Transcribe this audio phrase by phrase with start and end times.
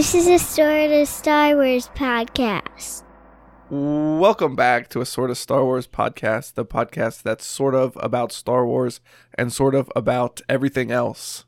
[0.00, 3.02] This is a sort of Star Wars podcast.
[3.68, 8.32] Welcome back to a sort of Star Wars podcast, the podcast that's sort of about
[8.32, 9.02] Star Wars
[9.34, 11.44] and sort of about everything else.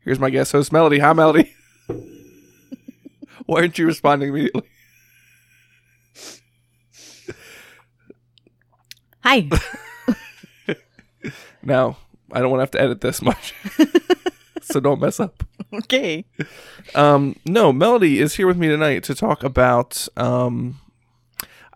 [0.00, 1.00] Here's my guest host, Melody.
[1.00, 1.54] Hi, Melody.
[3.44, 4.66] Why aren't you responding immediately?
[9.22, 9.50] Hi.
[11.62, 11.98] No,
[12.32, 13.52] I don't want to have to edit this much.
[14.64, 15.44] so don't mess up.
[15.74, 16.24] okay.
[16.94, 20.80] Um, no, Melody is here with me tonight to talk about um,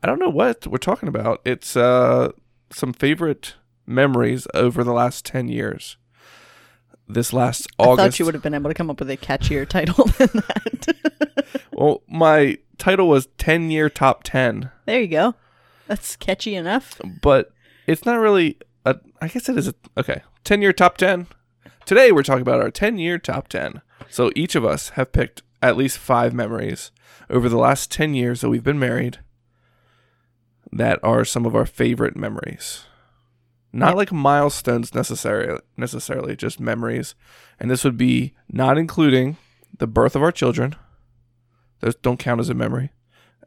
[0.02, 1.40] I don't know what we're talking about.
[1.44, 2.30] It's uh
[2.70, 3.54] some favorite
[3.86, 5.96] memories over the last ten years.
[7.08, 8.00] This last August.
[8.00, 10.28] I thought you would have been able to come up with a catchier title than
[10.34, 10.94] that.
[11.72, 15.34] Well, my title was ten year top ten, there you go.
[15.86, 17.00] That's catchy enough.
[17.22, 17.52] but
[17.86, 18.58] it's not really.
[18.84, 20.22] A, I guess it is a okay.
[20.42, 21.28] Ten year top ten.
[21.88, 23.80] Today we're talking about our ten year top ten.
[24.10, 26.90] So each of us have picked at least five memories
[27.30, 29.20] over the last ten years that we've been married.
[30.70, 32.84] That are some of our favorite memories.
[33.72, 37.14] Not like milestones necessarily, necessarily, just memories.
[37.58, 39.38] And this would be not including
[39.74, 40.76] the birth of our children.
[41.80, 42.90] Those don't count as a memory.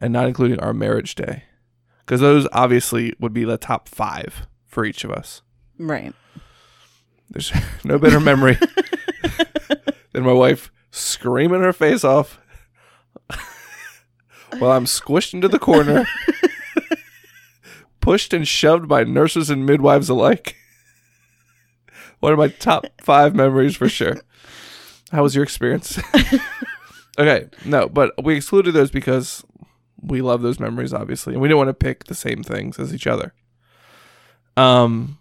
[0.00, 1.44] And not including our marriage day.
[2.00, 5.42] Because those obviously would be the top five for each of us.
[5.78, 6.12] Right.
[7.32, 7.52] There's
[7.84, 8.58] no better memory
[10.12, 12.38] than my wife screaming her face off
[14.58, 16.06] while I'm squished into the corner,
[18.00, 20.56] pushed and shoved by nurses and midwives alike.
[22.20, 24.20] One of my top five memories for sure.
[25.10, 25.98] How was your experience?
[27.18, 29.44] okay, no, but we excluded those because
[30.00, 32.94] we love those memories, obviously, and we didn't want to pick the same things as
[32.94, 33.34] each other.
[34.56, 35.18] Um,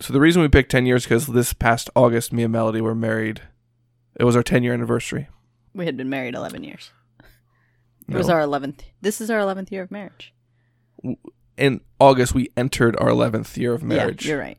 [0.00, 2.94] so the reason we picked 10 years because this past August, me and Melody were
[2.94, 3.42] married.
[4.16, 5.28] It was our 10 year anniversary.
[5.74, 6.90] We had been married 11 years.
[8.08, 8.80] It was our 11th.
[9.02, 10.32] This is our 11th year of marriage.
[11.56, 14.24] In August, we entered our 11th year of marriage.
[14.24, 14.58] Yeah, you're right.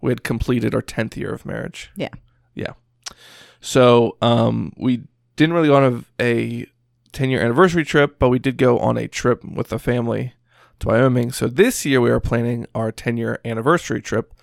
[0.00, 1.90] we had completed our 10th year of marriage.
[1.94, 2.08] Yeah.
[2.54, 2.72] Yeah.
[3.60, 5.04] So um, we
[5.36, 6.66] didn't really go on a, a
[7.12, 10.34] 10 year anniversary trip, but we did go on a trip with the family
[10.80, 11.30] to Wyoming.
[11.30, 14.34] So this year we are planning our 10 year anniversary trip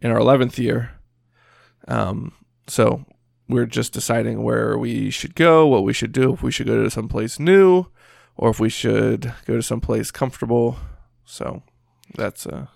[0.00, 0.92] in our 11th year.
[1.88, 2.32] Um,
[2.66, 3.04] so
[3.48, 6.82] we're just deciding where we should go, what we should do, if we should go
[6.82, 7.86] to someplace new
[8.36, 10.78] or if we should go to someplace comfortable.
[11.24, 11.62] So
[12.14, 12.66] that's uh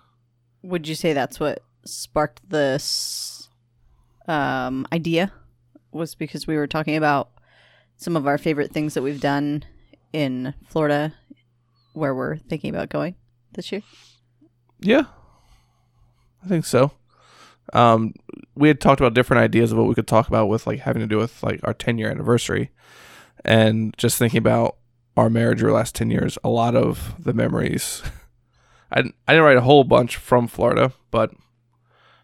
[0.62, 3.48] Would you say that's what sparked this
[4.26, 5.32] um, idea?
[5.92, 7.30] Was because we were talking about
[7.96, 9.64] some of our favorite things that we've done
[10.12, 11.14] in Florida
[11.92, 13.14] where we're thinking about going
[13.52, 13.82] this year?
[14.80, 15.04] Yeah,
[16.44, 16.90] I think so.
[17.74, 18.14] Um,
[18.54, 21.00] we had talked about different ideas of what we could talk about with like having
[21.00, 22.70] to do with like our 10 year anniversary,
[23.44, 24.76] and just thinking about
[25.16, 26.38] our marriage over the last 10 years.
[26.44, 28.02] A lot of the memories.
[28.92, 31.32] I didn't, I didn't write a whole bunch from Florida, but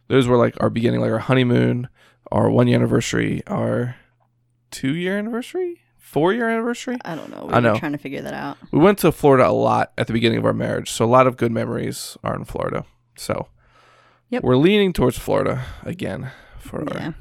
[0.07, 1.89] those were like our beginning, like our honeymoon,
[2.31, 3.97] our one year anniversary, our
[4.71, 6.97] two year anniversary, four year anniversary.
[7.05, 7.47] I don't know.
[7.47, 7.77] We I were know.
[7.77, 8.57] trying to figure that out.
[8.71, 11.27] We went to Florida a lot at the beginning of our marriage, so a lot
[11.27, 12.85] of good memories are in Florida.
[13.17, 13.49] So
[14.31, 14.43] Yep.
[14.45, 17.07] we're leaning towards Florida again for Yeah.
[17.07, 17.15] our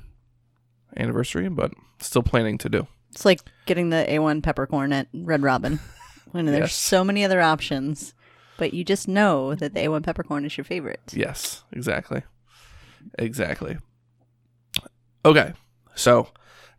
[0.95, 2.87] anniversary, but still planning to do.
[3.11, 5.79] It's like getting the A1 peppercorn at Red Robin.
[6.31, 6.75] When there's Yes.
[6.75, 8.13] so many other options,
[8.57, 11.01] but you just know that the A1 peppercorn is your favorite.
[11.11, 12.21] Yes, exactly.
[13.17, 13.77] Exactly.
[15.25, 15.53] Okay.
[15.95, 16.27] So,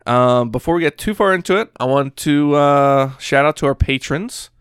[0.05, 3.65] um, before we get too far into it, I want to uh, shout out to
[3.65, 4.51] our patrons.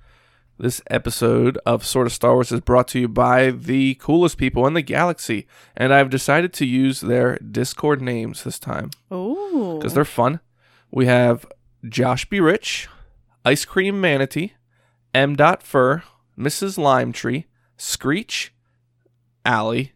[0.61, 4.67] This episode of Sort of Star Wars is brought to you by the coolest people
[4.67, 9.79] in the galaxy, and I've decided to use their Discord names this time Oh.
[9.79, 10.41] because they're fun.
[10.91, 11.47] We have
[11.89, 12.89] Josh Be Rich,
[13.43, 14.53] Ice Cream Manatee,
[15.15, 15.35] M.
[15.35, 16.03] Dot Fur,
[16.39, 16.77] Mrs.
[16.77, 17.47] Lime Tree,
[17.79, 18.53] Screech,
[19.47, 19.93] Allie,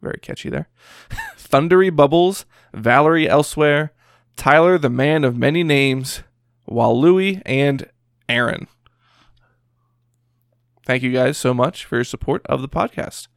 [0.00, 0.70] very catchy there,
[1.36, 3.92] Thundery Bubbles, Valerie Elsewhere,
[4.38, 6.22] Tyler the Man of Many Names,
[6.66, 7.90] Walui, and
[8.26, 8.68] Aaron.
[10.84, 13.28] Thank you guys so much for your support of the podcast.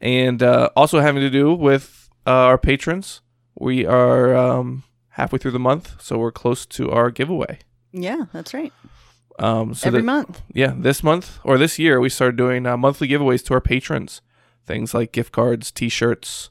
[0.00, 3.20] And uh, also having to do with uh, our patrons,
[3.58, 7.58] we are um, halfway through the month, so we're close to our giveaway.
[7.92, 8.72] Yeah, that's right.
[9.38, 10.42] Um, so Every that- month.
[10.52, 14.20] yeah, this month or this year, we started doing uh, monthly giveaways to our patrons.
[14.66, 16.50] Things like gift cards, T-shirts,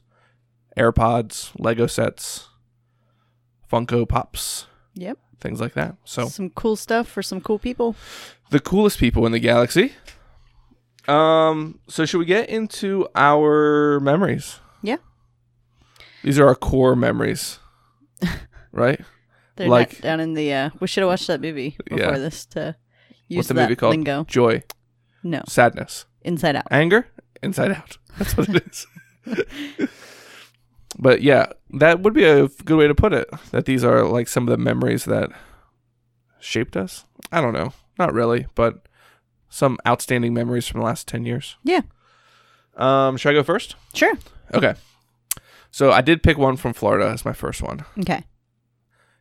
[0.76, 2.48] AirPods, Lego sets,
[3.70, 5.18] Funko Pops, Yep.
[5.44, 5.94] Things like that.
[6.04, 7.94] So Some cool stuff for some cool people.
[8.50, 9.92] the coolest people in the galaxy.
[11.06, 11.78] Um.
[11.86, 14.58] So should we get into our memories?
[14.82, 14.96] Yeah.
[16.22, 17.58] These are our core memories,
[18.72, 18.98] right?
[19.56, 20.50] They're like not down in the.
[20.52, 22.18] Uh, we should have watched that movie before Yeah.
[22.18, 22.74] this to
[23.28, 23.90] use what's the that movie called?
[23.90, 24.24] lingo.
[24.24, 24.62] Joy,
[25.22, 26.66] No, sadness, Inside Out.
[26.70, 27.06] anger,
[27.42, 27.98] inside out.
[28.18, 28.86] That's what it is.
[30.98, 33.28] but yeah, that would be a good way to put it.
[33.50, 35.30] That these are like some of the memories that
[36.40, 37.04] shaped us.
[37.32, 38.86] I don't know, not really, but
[39.48, 41.56] some outstanding memories from the last ten years.
[41.62, 41.82] Yeah.
[42.76, 43.76] Um, should I go first?
[43.92, 44.14] Sure.
[44.52, 44.74] Okay.
[45.70, 47.84] So I did pick one from Florida as my first one.
[47.98, 48.24] Okay.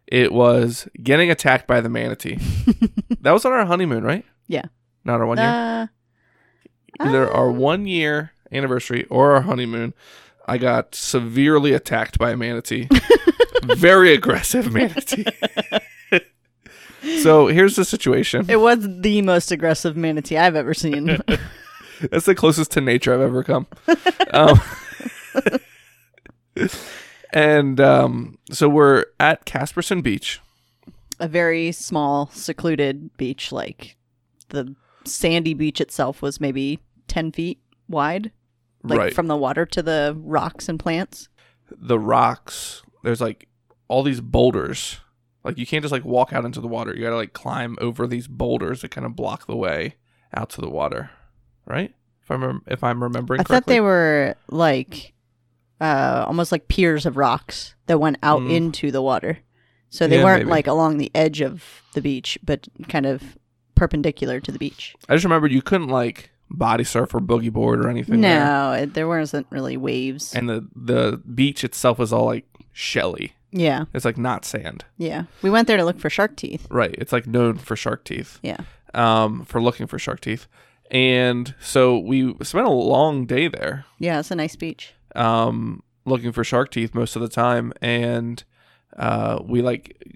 [0.08, 2.38] It was getting attacked by the manatee.
[3.22, 4.25] that was on our honeymoon, right?
[4.48, 4.66] Yeah.
[5.04, 5.48] Not our one year.
[5.48, 5.88] Uh,
[7.00, 9.94] Either uh, our one year anniversary or our honeymoon.
[10.45, 12.90] I got severely attacked by a manatee.
[13.63, 15.25] Very aggressive manatee.
[17.22, 18.45] so here's the situation.
[18.50, 21.18] It was the most aggressive manatee I've ever seen.
[22.12, 23.68] That's the closest to nature I've ever come.
[24.31, 24.60] um,
[27.34, 30.42] and um, so we're at Caspersen Beach.
[31.19, 33.51] a very small, secluded beach.
[33.51, 33.96] Like
[34.50, 34.75] the
[35.06, 38.31] sandy beach itself was maybe 10 feet wide,
[38.84, 39.14] like right.
[39.14, 41.30] from the water to the rocks and plants.
[41.72, 43.48] the rocks, there's like
[43.88, 45.00] all these boulders.
[45.44, 46.94] Like you can't just like walk out into the water.
[46.96, 49.96] You gotta like climb over these boulders that kind of block the way
[50.34, 51.12] out to the water.
[51.66, 51.94] Right?
[52.22, 55.14] If I'm if I'm remembering I thought they were like
[55.82, 58.52] uh, almost like piers of rocks that went out Mm.
[58.54, 59.40] into the water.
[59.90, 60.52] So they Yeah, weren't maybe.
[60.52, 63.38] like along the edge of the beach, but kind of
[63.76, 64.96] perpendicular to the beach.
[65.10, 68.22] I just remember you couldn't like body surf or boogie board or anything.
[68.22, 68.46] there.
[68.46, 70.34] No, it, there wasn't really waves.
[70.36, 73.34] And the the beach itself was all like shelly.
[73.52, 74.86] yeah, It's like not sand.
[74.98, 75.24] yeah.
[75.42, 76.66] We went there to look for shark teeth.
[76.70, 76.96] Right.
[76.98, 78.40] It's like known for shark teeth.
[78.42, 78.58] Yeah.
[78.94, 80.48] Um, for looking for shark teeth.
[80.92, 83.86] And so we spent a long day there.
[84.00, 84.94] Yeah, it's a nice beach.
[85.16, 88.44] um, looking for shark teeth most of the time, and
[88.98, 90.16] uh, we like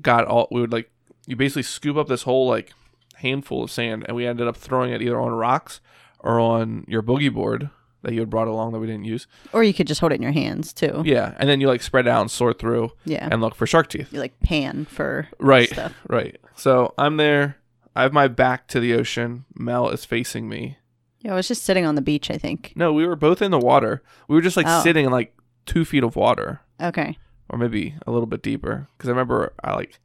[0.00, 0.90] got all we would like
[1.26, 2.72] you basically scoop up this whole like
[3.16, 5.80] handful of sand, and we ended up throwing it either on rocks
[6.20, 7.70] or on your boogie board
[8.02, 9.26] that you had brought along that we didn't use.
[9.52, 11.02] Or you could just hold it in your hands too.
[11.04, 13.28] Yeah, and then you like spread out and sort through Yeah.
[13.30, 14.12] and look for shark teeth.
[14.12, 15.92] you like pan for Right, stuff.
[16.08, 16.36] right.
[16.54, 17.56] So I'm there.
[17.96, 19.44] I have my back to the ocean.
[19.56, 20.78] Mel is facing me.
[21.20, 22.72] Yeah, I was just sitting on the beach, I think.
[22.76, 24.02] No, we were both in the water.
[24.28, 24.82] We were just like Oh.
[24.82, 25.34] sitting in like
[25.64, 26.60] two feet of water.
[26.80, 27.18] Okay.
[27.48, 30.00] or maybe a little bit deeper because I remember I like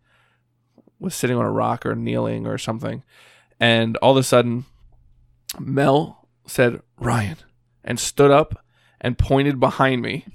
[1.02, 3.04] was sitting on a rock or kneeling or something,
[3.60, 4.66] and all of a sudden,
[5.60, 7.38] Mel said Ryan
[7.84, 8.64] and stood up
[9.02, 10.26] and pointed behind me,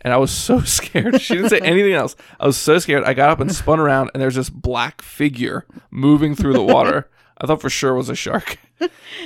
[0.00, 1.20] and I was so scared.
[1.20, 2.16] She didn't say anything else.
[2.38, 3.04] I was so scared.
[3.04, 7.08] I got up and spun around, and there's this black figure moving through the water.
[7.40, 8.58] I thought for sure it was a shark.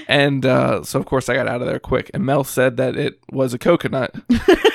[0.09, 2.11] And uh, so, of course, I got out of there quick.
[2.13, 4.15] And Mel said that it was a coconut.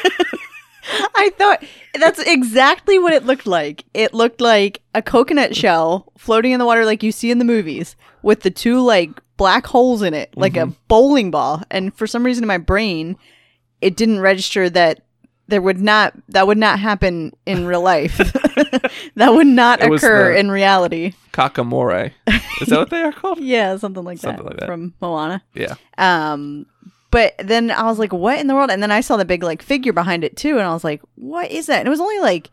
[1.19, 1.63] I thought
[1.99, 3.85] that's exactly what it looked like.
[3.93, 7.45] It looked like a coconut shell floating in the water like you see in the
[7.45, 11.63] movies with the two like black holes in it, like a bowling ball.
[11.71, 13.17] And for some reason in my brain,
[13.81, 15.01] it didn't register that
[15.47, 18.17] there would not that would not happen in real life.
[19.15, 21.13] that would not It occur in reality.
[21.31, 22.11] Kakamora.
[22.61, 23.39] Is that what they are called?
[23.41, 24.65] Yeah, something like Something that like that.
[24.65, 25.43] from Moana.
[25.53, 25.75] Yeah.
[25.97, 26.65] Um,
[27.11, 28.69] but then I was like, what in the world?
[28.69, 31.01] And then I saw the big like figure behind it too, and I was like,
[31.15, 31.79] what is that?
[31.79, 32.49] And it was only like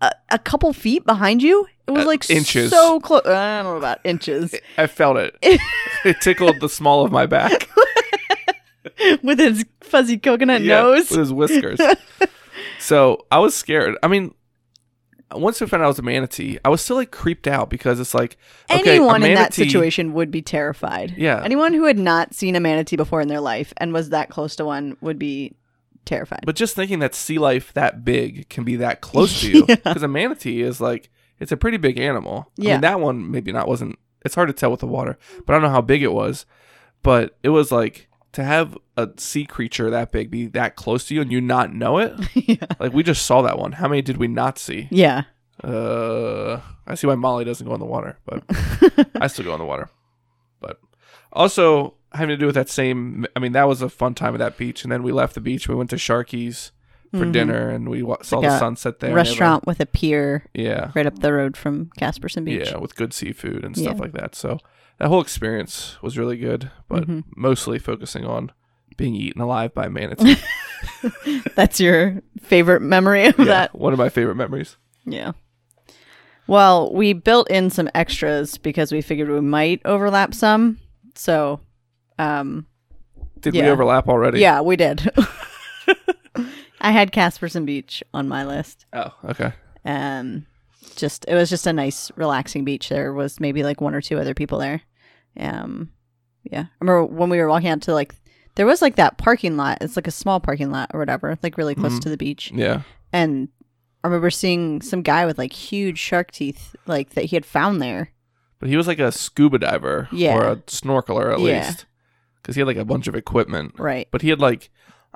[0.00, 1.66] a, a couple feet behind you.
[1.86, 2.70] It was Uh, like inches.
[2.70, 3.22] so close.
[3.26, 5.36] I don't know about inches I felt it.
[6.04, 7.68] it tickled the small of my back.
[9.22, 11.10] with his fuzzy coconut Yeah, nose.
[11.10, 11.80] with his whiskers.
[12.78, 13.96] so I was scared.
[14.02, 14.34] I mean,
[15.32, 18.00] once we found out it was a manatee, I was still like creeped out because
[18.00, 18.36] it's like
[18.70, 21.14] okay, Anyone in that situation would be terrified.
[21.16, 21.42] Yeah.
[21.44, 24.56] Anyone who had not seen a manatee before in their life and was that close
[24.56, 25.54] to one would be
[26.06, 26.40] terrified.
[26.46, 29.74] But just thinking that sea life that big can be that close to you, Yeah.
[29.76, 32.50] because a manatee is like it's a pretty big animal.
[32.58, 32.72] I Yeah.
[32.74, 33.98] mean, that one maybe not wasn't.
[34.24, 36.46] It's hard to tell with the water, but I don't know how big it was.
[37.02, 41.14] But it was like to have a sea creature that big be that close to
[41.14, 42.14] you and you not know it.
[42.34, 42.66] yeah.
[42.78, 43.72] Like we just saw that one.
[43.72, 44.88] How many did we not see?
[44.90, 45.22] Yeah.
[45.64, 48.44] Uh, I see why Molly doesn't go in the water, but
[49.20, 49.90] I still go in the water.
[50.60, 50.78] But
[51.32, 53.26] also having to do with that same.
[53.34, 55.40] I mean, that was a fun time at that beach, and then we left the
[55.40, 55.68] beach.
[55.68, 56.72] We went to Sharky's
[57.12, 57.32] for Mhm.
[57.32, 59.14] dinner, and we wa- saw like the sunset there.
[59.14, 62.68] Restaurant with a pier Yeah, right up the road from Caspersen Beach.
[62.70, 64.00] yeah, with good seafood and stuff Yeah.
[64.02, 64.34] like that.
[64.34, 64.58] So
[64.98, 67.24] that whole experience was really good, but Mhm.
[67.36, 68.52] mostly focusing on
[68.96, 70.36] being eaten alive by a manatee.
[71.56, 73.74] That's your favorite memory of yeah, that.
[73.78, 74.76] one of my favorite memories.
[75.04, 75.32] Yeah.
[76.46, 80.78] Well, we built in some extras because we figured we might overlap some.
[81.14, 81.60] So,
[82.18, 82.66] um,
[83.40, 84.40] Did we overlap already?
[84.40, 85.10] yeah, we did.
[86.80, 88.86] I had Caspersen Beach on my list.
[88.92, 89.52] Oh, okay.
[89.84, 90.46] Um,
[90.96, 92.88] just it was just a nice relaxing beach.
[92.88, 94.82] There was maybe like one or two other people there.
[95.38, 95.90] Um,
[96.44, 98.14] yeah, I remember when we were walking out to like
[98.54, 99.78] there was like that parking lot.
[99.80, 102.00] It's like a small parking lot or whatever, like really close Mhm.
[102.02, 102.50] to the beach.
[102.54, 102.82] Yeah.
[103.12, 103.48] And
[104.02, 107.80] I remember seeing some guy with like huge shark teeth, like that he had found
[107.80, 108.10] there.
[108.58, 110.34] But he was like a scuba diver Yeah.
[110.34, 111.66] or a snorkeler at Yeah.
[111.66, 111.86] least.
[112.42, 113.74] Because he had like a bunch of equipment.
[113.78, 114.08] Right.
[114.10, 114.70] But he had like,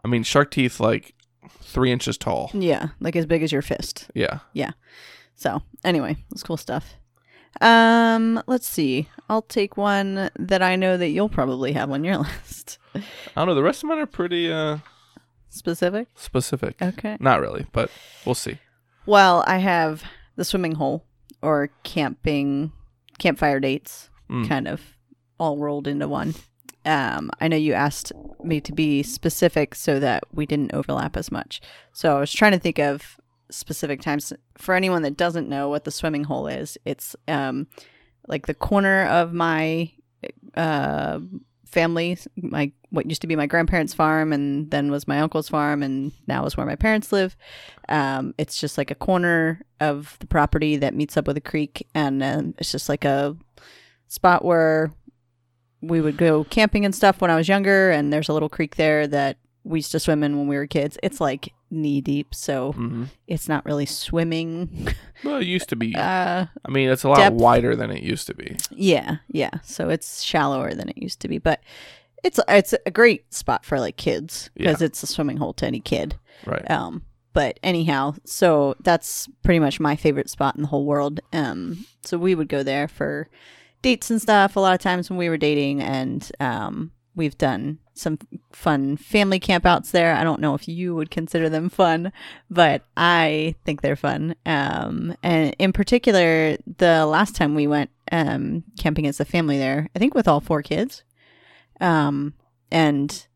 [0.04, 1.14] I mean, shark teeth like
[1.60, 2.50] three inches tall.
[2.54, 4.08] Yeah, like as big as your fist.
[4.14, 4.72] Yeah, yeah.
[5.34, 6.94] So anyway, it's cool stuff.
[7.60, 9.08] Um, let's see.
[9.28, 12.78] I'll take one that I know that you'll probably have on your list.
[12.94, 13.00] I
[13.36, 13.54] don't know.
[13.54, 14.78] The rest of mine are pretty uh,
[15.48, 16.08] Specific.
[16.14, 16.80] specific.
[16.80, 17.16] Okay.
[17.20, 17.90] Not really, but
[18.24, 18.58] we'll see.
[19.06, 20.02] Well, I have
[20.36, 21.04] the swimming hole
[21.42, 22.72] or camping,
[23.18, 24.48] campfire dates, Mm.
[24.48, 24.80] kind of
[25.38, 26.34] all rolled into one.
[26.86, 31.30] Um, I know you asked me to be specific so that we didn't overlap as
[31.30, 31.60] much.
[31.92, 33.18] So I was trying to think of
[33.50, 34.32] specific times.
[34.56, 37.66] For anyone that doesn't know what the swimming hole is, it's um,
[38.26, 39.92] like the corner of my
[40.54, 41.20] uh,
[41.66, 45.82] family, my what used to be my grandparents' farm, and then was my uncle's farm,
[45.82, 47.36] and now is where my parents live.
[47.88, 51.86] Um, it's just like a corner of the property that meets up with a creek,
[51.94, 53.36] and um, it's just like a
[54.08, 54.92] spot where
[55.80, 57.90] we would go camping and stuff when I was younger.
[57.90, 60.66] And there's a little creek there that we used to swim in when we were
[60.66, 60.98] kids.
[61.02, 64.88] It's like knee deep, so hmm it's not really swimming.
[65.24, 65.94] Well, it used to be.
[65.96, 67.36] Uh, I mean, it's a lot depth.
[67.36, 68.56] wider than it used to be.
[68.72, 69.50] yeah, yeah.
[69.62, 71.60] So it's shallower than it used to be, but
[72.24, 75.78] it's it's a great spot for like kids because it's a swimming hole to any
[75.80, 76.16] kid.
[76.44, 76.68] Right.
[76.70, 77.02] Um,
[77.32, 81.20] but anyhow, so that's pretty much my favorite spot in the whole world.
[81.32, 83.28] Um, so we would go there for
[83.80, 87.78] dates and stuff a lot of times when we were dating, and um, we've done
[87.94, 88.18] some
[88.52, 90.14] fun family campouts there.
[90.14, 92.12] I don't know if you would consider them fun,
[92.50, 94.34] but I think they're fun.
[94.46, 99.88] Um, and in particular, the last time we went um, camping as a family there,
[99.94, 101.02] I think with all four kids.
[101.80, 102.34] Um,
[102.70, 103.26] and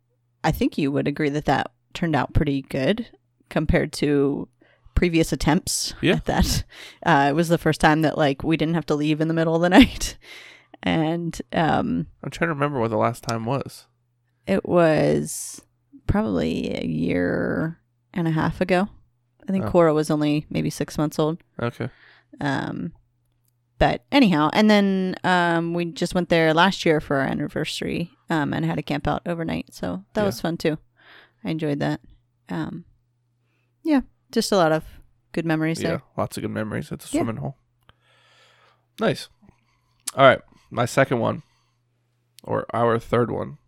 [0.44, 3.08] I think you would agree that that turned out pretty good
[3.48, 4.48] compared to
[4.94, 6.14] previous attempts Yeah.
[6.14, 6.64] at that.
[7.04, 9.34] Uh, it was the first time that like we didn't have to leave in the
[9.34, 10.16] middle of the night.
[10.82, 13.86] And um, I'm trying to remember what the last time was.
[14.46, 15.62] It was
[16.06, 17.78] probably a year
[18.14, 18.88] and a half ago.
[19.48, 19.70] I think Oh.
[19.70, 21.38] Cora was only maybe six months old.
[21.60, 21.88] Okay.
[22.40, 22.92] Um,
[23.78, 28.52] but anyhow, and then um, we just went there last year for our anniversary um,
[28.52, 29.72] and had a camp out overnight.
[29.74, 30.26] So that Yeah.
[30.26, 30.78] was fun too.
[31.44, 32.00] I enjoyed that.
[32.48, 32.84] Um,
[33.82, 34.00] yeah,
[34.32, 34.84] just a lot of
[35.32, 35.88] good memories Yeah.
[35.88, 36.02] there.
[36.16, 37.20] Lots of good memories at the Yeah.
[37.20, 37.56] swimming hole.
[38.98, 39.28] Nice.
[40.16, 40.40] All right.
[40.70, 41.42] My second one,
[42.42, 43.58] or our third one,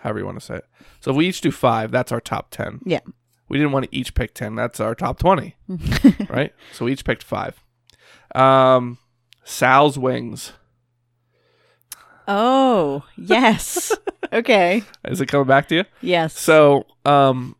[0.00, 0.66] however you want to say it.
[1.00, 2.80] So if we each do five, that's our top 10.
[2.84, 3.00] Yeah.
[3.48, 4.54] We didn't want to each pick 10.
[4.54, 5.56] That's our top 20,
[6.28, 6.52] right?
[6.72, 7.62] So we each picked five.
[8.34, 8.98] Um,
[9.44, 10.52] Sal's Wings.
[12.28, 13.92] oh, yes.
[14.32, 14.84] okay.
[15.04, 15.84] Is it coming back to you?
[16.00, 16.38] Yes.
[16.38, 17.56] So, um,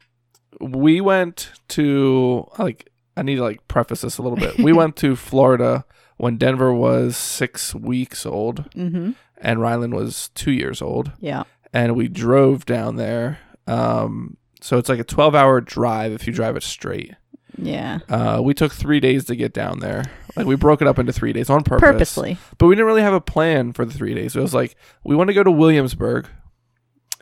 [0.61, 4.59] we went to like I need to like preface this a little bit.
[4.59, 5.85] We went to Florida
[6.16, 9.12] when Denver was six weeks old mm-hmm.
[9.38, 11.44] and Rylan was two years old, Yeah.
[11.73, 13.39] And we drove down there.
[13.67, 17.15] Um, so it's like a twelve-hour drive if you drive it straight.
[17.59, 17.99] Yeah.
[18.09, 20.05] Uh, we took three days to get down there.
[20.37, 22.39] Like we broke it up into three days on purpose, Purposely.
[22.59, 24.37] but we didn't really have a plan for the three days.
[24.37, 26.27] It was like we want to go to Williamsburg,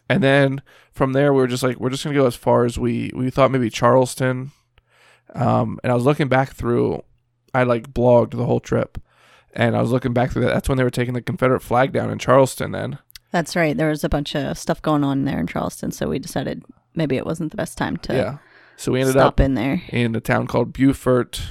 [0.09, 0.63] and then
[0.93, 3.31] from there we were just like we're just gonna go as far as we we
[3.31, 4.53] thought maybe Charleston.
[5.35, 7.03] Um, and I was looking back through,
[7.53, 8.99] I like blogged the whole trip,
[9.53, 10.55] and I was looking back through that.
[10.55, 12.73] That's when they were taking the Confederate flag down in Charleston.
[12.73, 12.99] Then
[13.31, 13.77] That's right.
[13.77, 17.17] There was a bunch of stuff going on there in Charleston, so we decided maybe
[17.17, 18.39] it wasn't the best time to yeah,
[18.77, 19.83] so we ended stop up in there.
[19.91, 21.43] in a town called Beaufort,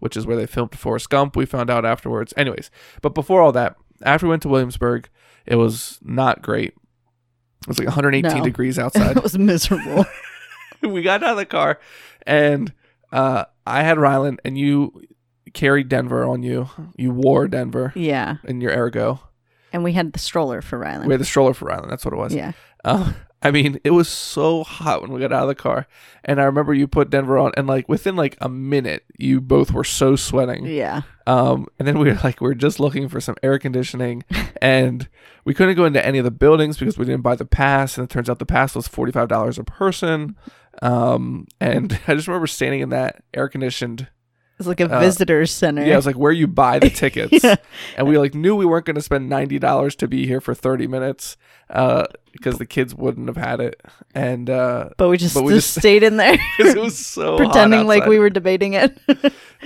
[0.00, 1.34] which is where they filmed Forrest Gump.
[1.36, 2.34] We found out afterwards.
[2.36, 5.08] Anyways, but before all that, after we went to Williamsburg,
[5.46, 6.74] it was not great.
[7.62, 8.44] It was like 118 No.
[8.44, 9.16] degrees outside.
[9.16, 10.04] it was miserable.
[10.82, 11.80] we got out of the car,
[12.26, 12.72] and
[13.12, 15.00] uh, I had Rylan, and you
[15.54, 16.68] carried Denver on you.
[16.96, 18.36] You wore Denver yeah.
[18.44, 19.20] in your ergo.
[19.74, 21.06] And we had the stroller for Rylan.
[21.06, 21.90] We had the stroller for Rylan.
[21.90, 22.34] That's what it was.
[22.34, 22.52] yeah.
[22.84, 25.86] Um, I mean, it was so hot when we got out of the car,
[26.24, 29.70] and I remember you put Denver on, and like within like a minute, you both
[29.70, 30.64] were so sweating.
[30.64, 31.02] Yeah.
[31.26, 34.24] Um, and then we were like, we are just looking for some air conditioning,
[34.62, 35.08] and
[35.44, 37.98] we couldn't go into any of the buildings because we didn't buy the pass.
[37.98, 40.36] And it turns out the pass was forty five dollars a person.
[40.80, 44.08] Um, and I just remember standing in that air conditioned.
[44.66, 45.84] It's like a Uh, visitor's center.
[45.84, 47.56] Yeah, it was like where you buy the tickets, Yeah.
[47.96, 50.54] and we like knew we weren't going to spend ninety dollars to be here for
[50.54, 51.36] thirty minutes,
[51.70, 53.80] uh, because the kids wouldn't have had it,
[54.14, 56.36] and uh, but we just, but we just just- stayed in there.
[56.58, 58.98] it was so pretending like we were debating it.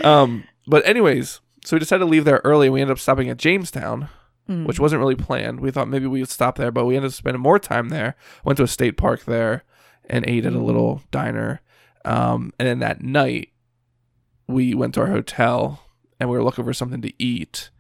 [0.05, 2.67] Um, but anyways, So we decided to leave there early.
[2.69, 4.09] and We ended up stopping at Jamestown,
[4.49, 4.65] Mm.
[4.65, 5.61] which wasn't really planned.
[5.61, 8.17] We thought maybe we would stop there, but we ended up spending more time there.
[8.45, 9.63] Went to a state park there
[10.09, 11.61] and ate at a little diner.
[12.07, 13.51] Um, and then that night,
[14.49, 15.85] we went to our hotel
[16.19, 17.71] and we were looking for something to eat.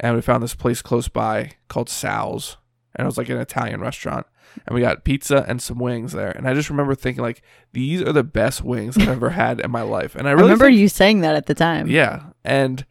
[0.00, 2.56] And we found this place close by called Sal's.
[2.94, 4.26] And it was like an Italian restaurant.
[4.66, 6.30] And we got pizza and some wings there.
[6.30, 7.42] And I just remember thinking, like,
[7.72, 10.14] these are the best wings I've ever had in my life.
[10.14, 11.88] And I I remember think- you saying that at the time.
[11.88, 12.26] yeah.
[12.44, 12.86] And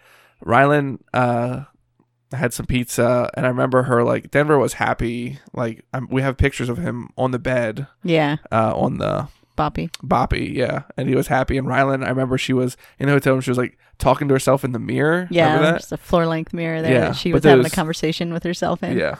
[0.45, 1.63] Rylan uh,
[2.31, 5.39] had some pizza, and I remember her like Denver was happy.
[5.53, 9.27] Like um, we have pictures of him on the bed, Yeah, uh, on the
[9.57, 9.89] Boppy.
[10.03, 11.57] boppy, yeah, and he was happy.
[11.57, 14.33] And Rylan, I remember she was in the hotel and she was like talking to
[14.35, 15.27] herself in the mirror.
[15.31, 18.31] Yeah, just a floor length mirror there Yeah, that she was having was- a conversation
[18.31, 18.97] with herself in.
[18.97, 19.15] Yeah.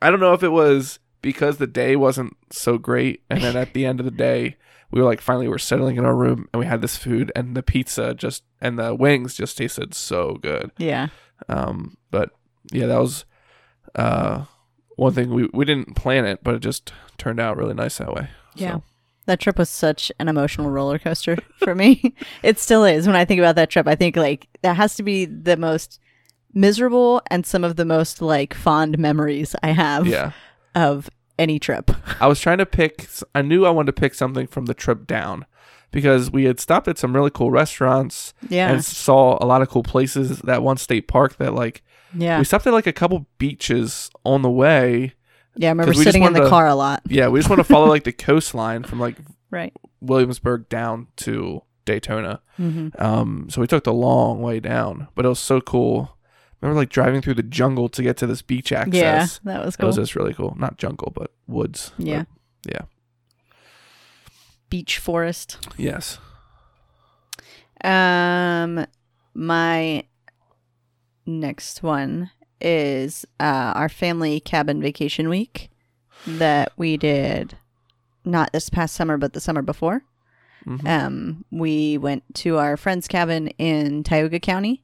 [0.00, 3.72] I don't know if it was because the day wasn't so great, and then at
[3.74, 4.56] the end of the day,
[4.92, 7.56] we were like finally we're settling in our room, and we had this food, and
[7.56, 10.70] the pizza just and the wings just tasted so good.
[10.78, 11.08] Yeah.
[11.48, 12.30] Um, but
[12.72, 13.24] yeah, that was
[13.96, 14.44] uh
[14.96, 18.14] one thing we we didn't plan it, but it just turned out really nice that
[18.14, 18.28] way.
[18.54, 18.74] Yeah.
[18.76, 18.82] So,
[19.26, 22.14] That trip was such an emotional roller coaster for me.
[22.42, 23.06] it still is.
[23.06, 26.00] When I think about that trip, I think like that has to be the most
[26.54, 30.32] miserable and some of the most like fond memories I have yeah.
[30.74, 31.90] of any trip.
[32.20, 33.06] I was trying to pick.
[33.34, 35.44] I knew I wanted to pick something from the trip down
[35.90, 38.70] because we had stopped at some really cool restaurants Yeah.
[38.72, 40.38] and saw a lot of cool places.
[40.40, 41.82] That one state park that like
[42.14, 42.38] yeah.
[42.38, 45.14] we stopped at like a couple beaches on the way.
[45.56, 45.68] Yeah.
[45.68, 47.02] I remember sitting in the to- car a lot.
[47.08, 49.16] Yeah, we just want to follow like the coastline from like
[49.50, 49.72] Right.
[50.00, 52.40] Williamsburg down to Daytona.
[52.56, 56.16] hmm Um, so we took the long way down, but it was so cool.
[56.60, 58.94] Remember like driving through the jungle to get to this beach access.
[58.94, 59.26] Yeah.
[59.52, 60.56] That was It was just really cool.
[60.58, 61.92] Not jungle, but woods.
[61.98, 62.24] yeah.
[62.64, 62.80] But, yeah.
[64.68, 65.58] Beach forest.
[65.76, 66.18] Yes.
[67.84, 68.86] Um,
[69.34, 70.04] my
[71.24, 75.70] next one is uh, our family cabin vacation week
[76.26, 77.56] that we did
[78.24, 80.02] not this past summer, but the summer before.
[80.66, 80.88] Mhm.
[80.88, 84.82] Um, we went to our friend's cabin in Tioga County,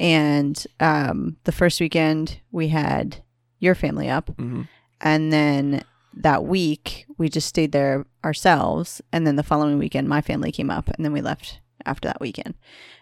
[0.00, 3.18] and um, the first weekend we had
[3.58, 4.68] your family up, Mhm.
[5.00, 5.82] and then
[6.14, 10.70] that week we just stayed there ourselves and then the following weekend my family came
[10.70, 12.54] up and then we left after that weekend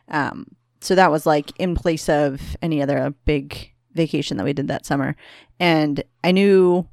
[0.09, 0.45] um,
[0.81, 4.85] so that was like in place of any other big vacation that we did that
[4.87, 5.17] summer
[5.59, 6.87] and i knew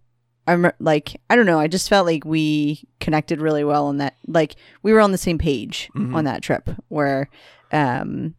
[0.48, 4.16] i'm like i don't know i just felt like we connected really well on that
[4.28, 6.16] like we were on the same page Mhm.
[6.16, 7.30] on that trip where
[7.72, 8.34] um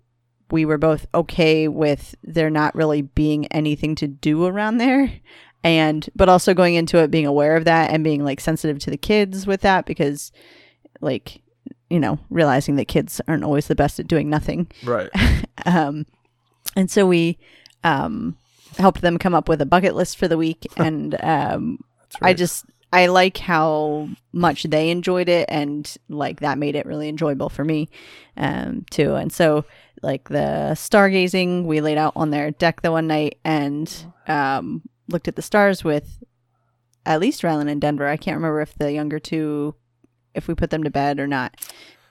[0.51, 5.11] we were both okay with there not really being anything to do around there
[5.65, 8.91] and but also going into it being aware of that and being like sensitive to
[8.91, 10.31] the kids with that because
[11.01, 11.41] like
[11.91, 15.11] you know realizing that kids aren't always the best at doing nothing Right.
[15.67, 16.07] um
[16.77, 17.39] and so we
[17.83, 18.37] um
[18.77, 21.79] helped them come up with a bucket list for the week and um
[22.21, 22.31] right.
[22.31, 27.09] I just I like how much they enjoyed it and like that made it really
[27.09, 27.89] enjoyable for me
[28.37, 29.15] um too.
[29.15, 29.65] And so
[30.03, 35.29] like the stargazing we laid out on their deck the one night and um looked
[35.29, 36.23] at the stars with
[37.07, 38.09] at least Rylan and Denver.
[38.09, 39.75] I can't remember if the younger two
[40.35, 41.57] if we put them to bed or not.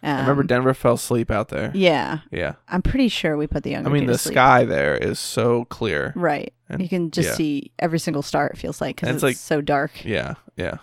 [0.04, 1.72] Um, I remember Denver fell asleep out there.
[1.74, 2.20] Yeah.
[2.30, 2.54] Yeah.
[2.68, 4.34] I'm pretty sure we put the younger I mean, two to the sleep.
[4.34, 6.12] sky there is so clear.
[6.16, 6.54] Right.
[6.70, 7.36] And- you can just yeah.
[7.36, 10.04] see every single star it feels like because it's it's, like- so dark.
[10.04, 10.34] Yeah.
[10.58, 10.78] Yeah.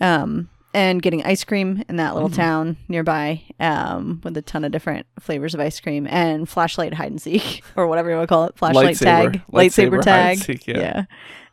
[0.00, 2.36] um, and getting ice cream in that little Mhm.
[2.36, 7.10] town nearby um, with a ton of different flavors of ice cream and flashlight hide
[7.10, 9.32] and seek or whatever you want to call it flashlight Lightsaber.
[9.32, 11.04] tag Lightsaber lightsaber tag seek, yeah.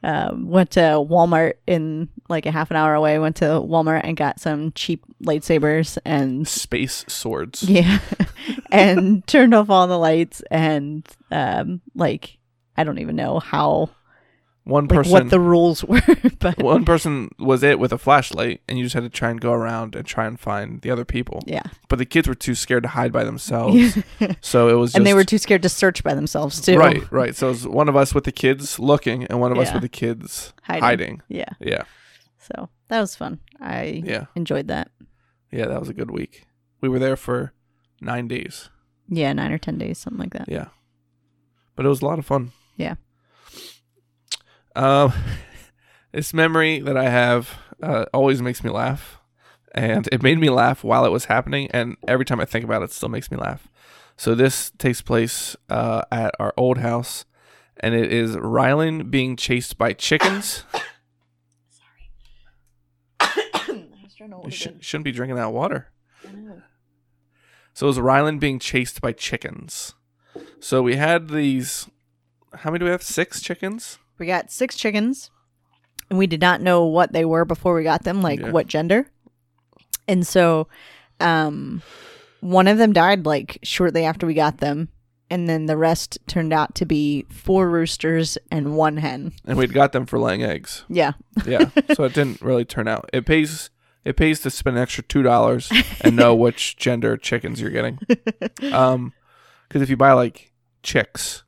[0.03, 4.15] Um, went to Walmart in like a half an hour away went to Walmart and
[4.15, 7.63] got some cheap lightsabers and Space swords.
[7.63, 7.99] yeah
[8.71, 12.38] and turned off all the lights and um, like
[12.77, 13.89] I don't even know how
[14.67, 15.12] One like person.
[15.13, 16.01] what the rules were
[16.39, 19.39] but one person was it with a flashlight, and you just had to try and
[19.39, 21.41] go around and try and find the other people.
[21.47, 23.97] yeah But the kids were too scared to hide by themselves,
[24.41, 24.89] so it was.
[24.91, 27.36] Just, and they were too scared to search by themselves too Right, right.
[27.36, 29.82] So it was one of us with the kids looking, and one of us with
[29.84, 30.82] the kids Hiding.
[30.84, 31.21] hiding.
[31.30, 31.84] yeah Yeah,
[32.39, 33.39] So that was fun.
[33.62, 34.91] I yeah, enjoyed that.
[35.51, 35.65] yeah.
[35.67, 36.45] That was a good week.
[36.82, 37.53] We were there for
[38.01, 38.69] nine days.
[39.10, 40.49] Yeah, nine or ten days, something like that.
[40.49, 40.67] Yeah,
[41.75, 42.51] but it was a lot of fun.
[42.75, 42.95] Yeah.
[44.77, 45.11] Um,
[46.11, 49.19] this memory that I have uh, always makes me laugh,
[49.73, 52.81] and it made me laugh while it was happening, and every time I think about
[52.81, 53.67] it, it still makes me laugh.
[54.15, 57.25] So this takes place uh, at our old house,
[57.79, 60.63] and it is Rylan being chased by chickens.
[64.43, 65.87] You sh- shouldn't be drinking that water.
[67.73, 69.93] So it was Rylan being chased by chickens.
[70.59, 71.87] So we had these.
[72.53, 73.03] How many do we have?
[73.03, 73.99] Six chickens.
[74.17, 75.30] We got six chickens,
[76.10, 78.51] and we did not know what they were before we got them, like Yeah.
[78.51, 79.08] what gender.
[80.08, 80.67] And so,
[81.19, 81.82] um,
[82.39, 84.89] one of them died like shortly after we got them,
[85.30, 89.34] and then the rest turned out to be four roosters and one hen.
[89.45, 90.86] and we'd got them for laying eggs.
[90.88, 91.13] Yeah,
[91.45, 93.10] Yeah, so it didn't really turn out.
[93.13, 93.69] It pays
[94.06, 95.69] it pays to spend an extra two dollars
[96.01, 97.99] and know which gender chickens you're getting.
[98.71, 99.12] Um,
[99.67, 101.43] because if you buy like chicks,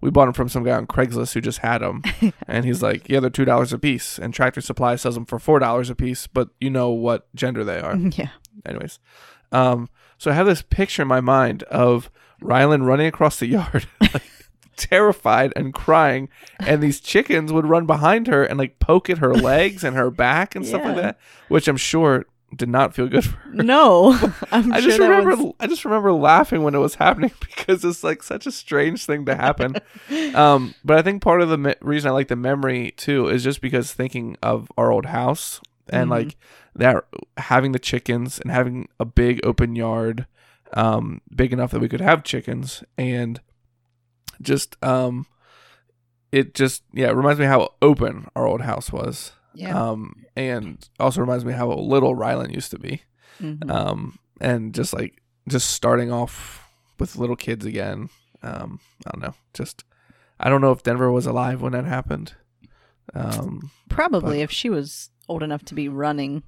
[0.00, 2.02] we bought them from some guy on Craigslist who just had them,
[2.46, 5.38] and he's like, yeah, they're two dollars a piece, and Tractor Supply sells them for
[5.38, 7.96] four dollars a piece, but you know what gender they are.
[8.12, 8.30] yeah,
[8.64, 8.98] Anyways,
[9.52, 12.10] um, so I have this picture in my mind of
[12.42, 14.22] Rylan running across the yard, like,
[14.76, 16.28] terrified and crying,
[16.60, 20.10] and these chickens would run behind her and like poke at her legs and her
[20.10, 23.50] back and stuff like that, which I'm sure did not feel good for her.
[23.52, 24.12] no,
[24.52, 27.84] I'm I sure just remember, was- I just remember laughing when it was happening because
[27.84, 29.76] it's like such a strange thing to happen.
[30.34, 33.44] um, but I think part of the me- reason I like the memory too is
[33.44, 36.10] just because thinking of our old house and Mhm.
[36.10, 36.36] like
[36.74, 37.04] that
[37.36, 40.26] having the chickens and having a big open yard,
[40.74, 43.40] um, big enough that we could have chickens and
[44.40, 45.26] just um,
[46.32, 49.32] it just yeah it reminds me how open our old house was.
[49.58, 53.02] Yeah, Um, and also reminds me how little Rylan used to be
[53.40, 53.70] Mhm.
[53.70, 56.68] um, and just like just starting off
[56.98, 58.08] with little kids again.
[58.42, 59.34] Um, I don't know.
[59.54, 59.84] Just
[60.40, 62.34] I don't know if Denver was alive when that happened.
[63.14, 66.42] Um, probably but- if she was old enough to be running,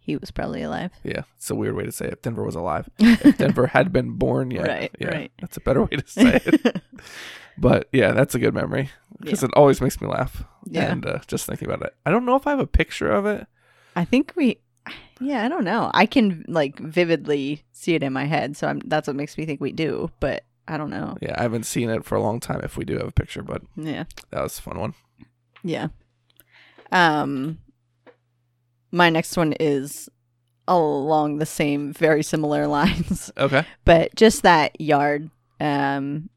[0.00, 0.90] he was probably alive.
[1.04, 2.14] yeah, it's a weird way to say it.
[2.14, 2.88] If Denver was alive.
[2.98, 4.66] If Denver had been born yet.
[4.66, 5.32] Right, yeah, right.
[5.40, 6.82] That's a better way to say it.
[7.58, 9.48] but yeah, that's a good memory because Yeah.
[9.48, 10.44] it always makes me laugh.
[10.64, 10.90] Yeah.
[10.92, 13.26] And uh, just thinking about it, I don't know if I have a picture of
[13.26, 13.46] it.
[13.94, 14.58] I think we,
[15.20, 15.90] yeah, I don't know.
[15.92, 19.44] I can like vividly see it in my head, so I'm, that's what makes me
[19.46, 20.10] think we do.
[20.20, 21.16] But I don't know.
[21.20, 22.60] Yeah, I haven't seen it for a long time.
[22.62, 24.94] If we do have a picture, but Yeah, that was a fun one.
[25.62, 25.88] yeah.
[26.92, 27.58] Um,
[28.92, 30.08] my next one is
[30.68, 33.64] along the same, very similar lines, Okay.
[33.84, 35.30] but just that yard.
[35.60, 36.30] Um,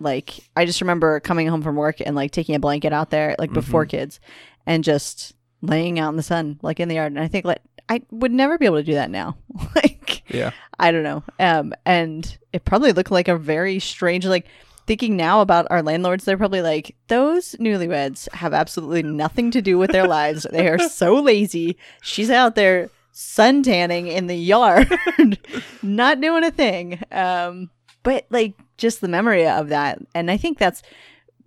[0.00, 3.34] like I just remember coming home from work and like taking a blanket out there,
[3.38, 3.88] like before Mhm.
[3.90, 4.20] kids,
[4.66, 7.12] and just laying out in the sun, like in the yard.
[7.12, 9.36] And I think like I would never be able to do that now.
[9.74, 10.50] like Yeah.
[10.78, 11.24] I don't know.
[11.40, 14.46] Um, and it probably looked like a very strange, like
[14.88, 19.78] thinking now about our landlords, they're probably like, those newlyweds have absolutely nothing to do
[19.78, 20.44] with their lives.
[20.50, 21.76] They are so lazy.
[22.02, 24.98] She's out there sun tanning in the yard,
[25.82, 27.00] not doing a thing.
[27.12, 27.70] Um,
[28.02, 29.98] but like just the memory of that.
[30.14, 30.82] And I think that's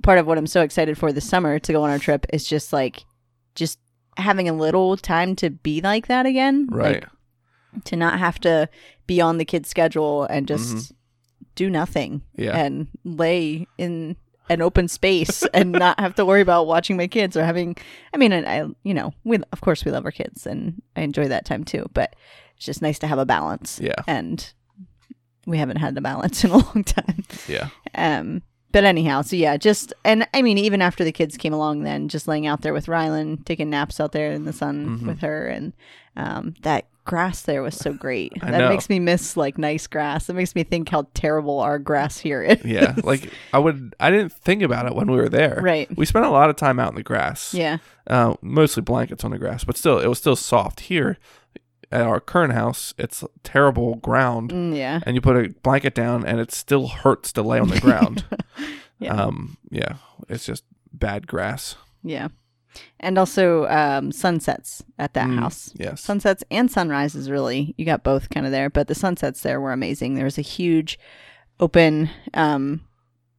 [0.04, 2.48] part of what I'm so excited for this summer to go on our trip is
[2.48, 3.04] just like,
[3.56, 3.80] just
[4.18, 6.68] having a little time to be like that again.
[6.70, 7.84] Like, Right.
[7.86, 8.70] to not have to
[9.08, 10.94] be on the kid's schedule and just
[11.56, 12.58] do nothing Yeah.
[12.58, 14.16] and lay in
[14.50, 17.76] an open space and not have to worry about watching my kids or having
[18.14, 21.02] I mean and I you know we of course we love our kids and I
[21.02, 22.16] enjoy that time too but
[22.58, 23.96] it's just nice to have a balance Yeah.
[24.08, 24.52] and
[25.46, 27.70] we haven't had the balance in a long time Yeah.
[27.96, 28.42] um,
[28.74, 32.08] but anyhow, so yeah, just and I mean, even after the kids came along, then
[32.08, 35.08] just laying out there with Rylan, taking naps out there in the sun Mhm.
[35.08, 35.74] with her, and
[36.16, 38.32] um, that grass there was so great.
[38.42, 38.70] I that know.
[38.70, 40.30] makes me miss like nice grass.
[40.30, 42.64] It makes me think how terrible our grass here is.
[42.64, 42.96] Yeah.
[43.04, 45.60] Like I would, I didn't think about it when we were there.
[45.62, 45.90] right.
[45.98, 47.54] We spent a lot of time out in the grass.
[47.54, 47.78] Yeah.
[48.08, 50.82] Uh, mostly blankets on the grass, but still, it was still soft.
[50.82, 51.18] Here
[51.92, 55.02] at our current house, it's terrible ground, Mm, yeah.
[55.06, 58.24] and you put a blanket down, and it still hurts to lay on the ground.
[59.00, 59.16] Yeah.
[59.16, 59.58] Um.
[59.72, 59.96] Yeah.
[60.30, 61.76] It's just bad grass.
[62.04, 62.28] Yeah.
[63.00, 65.74] And also um, sunsets at that Mm, house.
[65.76, 66.02] Yes.
[66.02, 67.74] Sunsets and sunrises, really.
[67.78, 70.14] You got both kind of there, but the sunsets there were amazing.
[70.16, 70.98] There was a huge
[71.60, 72.82] open, um,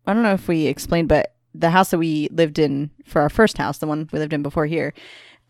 [0.06, 3.28] I don't know if we explained, but the house that we lived in for our
[3.30, 4.94] first house, the one we lived in before here,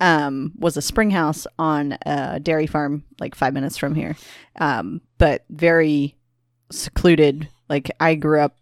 [0.00, 4.16] um, was a spring house on a dairy farm, like five minutes from here,
[4.58, 6.16] um, but very
[6.70, 7.48] secluded.
[7.68, 8.56] Like I grew up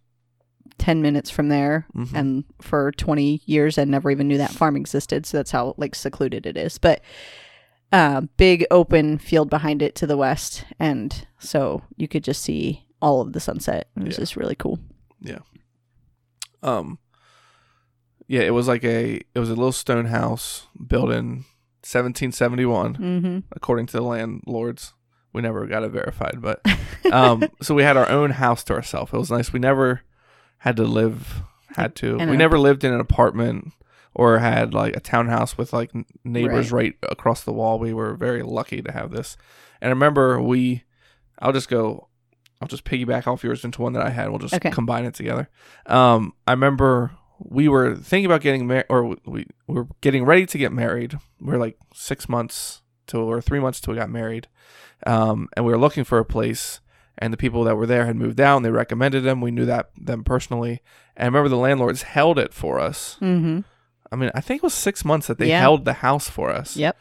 [0.80, 2.14] 10 minutes from there Mhm.
[2.14, 5.26] and for 20 years and never even knew that farm existed.
[5.26, 6.78] So that's how like secluded it is.
[6.78, 7.02] But
[7.92, 10.64] uh, big open field behind it to the west.
[10.78, 13.88] And so you could just see all of the sunset.
[13.96, 14.20] It was Yeah.
[14.22, 14.78] just really cool.
[15.20, 15.40] Yeah.
[16.62, 16.98] um
[18.28, 21.44] yeah it was like a it was a little stone house built in
[21.82, 23.38] 1771 mm-hmm.
[23.52, 24.92] according to the landlords.
[25.32, 26.60] We never got it verified but
[27.12, 29.12] um so we had our own house to ourselves.
[29.12, 29.52] It was nice.
[29.52, 30.02] We never
[30.60, 31.42] had to live
[31.76, 33.72] had to we never lived in an apartment
[34.14, 35.90] or had like a townhouse with like
[36.24, 36.96] neighbors right.
[37.02, 39.36] across the wall we were very lucky to have this
[39.80, 40.82] and i remember we
[41.38, 42.08] i'll just go
[42.60, 44.28] I'll just piggyback off yours into one that I had.
[44.28, 44.70] We'll just Okay.
[44.70, 45.48] combine it together.
[45.86, 50.44] Um, I remember we were thinking about getting married, or we, we were getting ready
[50.44, 51.18] to get married.
[51.40, 54.46] We are like six months to or three months till we got married,
[55.06, 56.80] um, and we were looking for a place.
[57.20, 58.56] And the people that were there had moved out.
[58.56, 59.40] And they recommended them.
[59.40, 60.80] We knew that them personally.
[61.16, 63.16] And I remember the landlords held it for us.
[63.20, 63.60] Mm-hmm.
[64.12, 65.60] I mean, I think it was six months that they Yeah.
[65.60, 66.76] held the house for us.
[66.76, 66.96] Yep.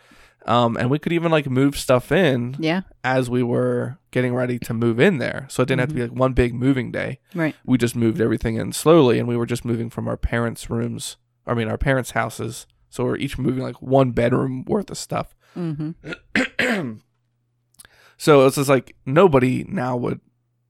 [0.45, 2.81] Um, and we could even like move stuff in Yeah.
[3.03, 5.45] as we were getting ready to move in there.
[5.49, 7.19] So it didn't have to be like one big moving day.
[7.35, 7.55] Right.
[7.65, 11.17] We just moved everything in slowly and we were just moving from our parents' rooms,
[11.47, 12.67] I mean, our parents' houses.
[12.89, 15.35] So we're each moving like one bedroom worth of stuff.
[15.57, 15.91] Mm-hmm.
[18.19, 20.19] So it's just like nobody now would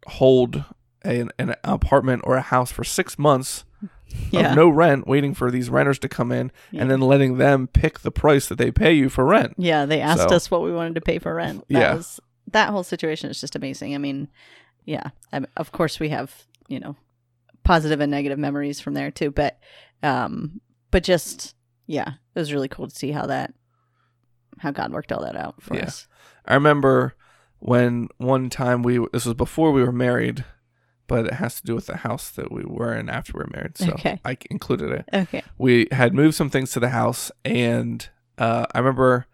[0.05, 0.63] hold
[1.03, 3.65] a, an apartment or a house for six months
[4.31, 4.51] Yeah.
[4.51, 6.81] of no rent, waiting for these renters to come in Yeah.
[6.83, 9.55] and then letting them pick the price that they pay you for rent.
[9.57, 11.65] Yeah, they asked So- us what we wanted to pay for rent.
[11.69, 11.93] That Yeah.
[11.95, 12.19] was
[12.51, 13.93] that whole situation is just amazing.
[13.93, 14.27] I mean,
[14.85, 16.95] yeah, I, of course we have you know
[17.63, 19.59] positive and negative memories from there too, but
[20.03, 21.55] um, but just
[21.87, 23.53] yeah, it was really cool to see how that
[24.59, 25.85] how God worked all that out for Yeah.
[25.85, 26.07] us.
[26.45, 27.15] I remember
[27.59, 30.45] when one time we this was before we were married,
[31.07, 33.49] but it has to do with the house that we were in after we were
[33.53, 33.77] married.
[33.77, 34.19] So Okay.
[34.25, 35.05] I included it.
[35.13, 35.43] Okay.
[35.57, 39.25] We had moved some things to the house, and uh, I remember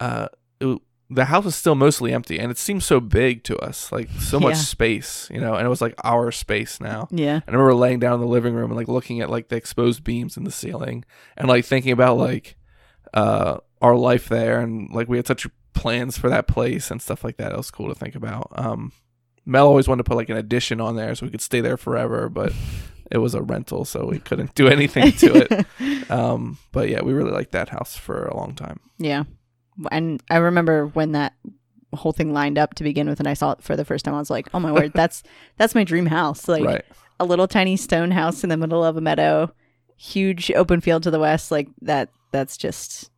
[0.00, 0.28] uh,
[0.60, 4.10] it, the house was still mostly empty, and it seemed so big to us, like
[4.18, 4.60] so much Yeah.
[4.62, 5.54] space, you know.
[5.54, 7.06] And it was like our space now.
[7.12, 7.34] Yeah.
[7.36, 9.54] And I remember laying down in the living room and like looking at like the
[9.56, 11.04] exposed beams in the ceiling
[11.36, 12.56] and like thinking about like
[13.14, 17.22] uh our life there and like we had such plans for that place and stuff
[17.22, 17.52] like that.
[17.52, 18.50] It was cool to think about.
[18.54, 18.92] Um
[19.44, 21.76] Mel always wanted to put like an addition on there so we could stay there
[21.76, 22.52] forever, but
[23.12, 25.66] it was a rental so we couldn't do anything to it.
[26.10, 28.80] Um but yeah, we really liked that house for a long time.
[28.98, 29.24] Yeah.
[29.90, 31.34] And I remember when that
[31.94, 34.14] whole thing lined up to begin with and I saw it for the first time
[34.14, 35.22] I was like, "Oh my word, that's
[35.56, 36.84] that's my dream house." Like right.
[37.20, 39.52] a little tiny stone house in the middle of a meadow,
[39.96, 43.10] huge open field to the west, like that that's just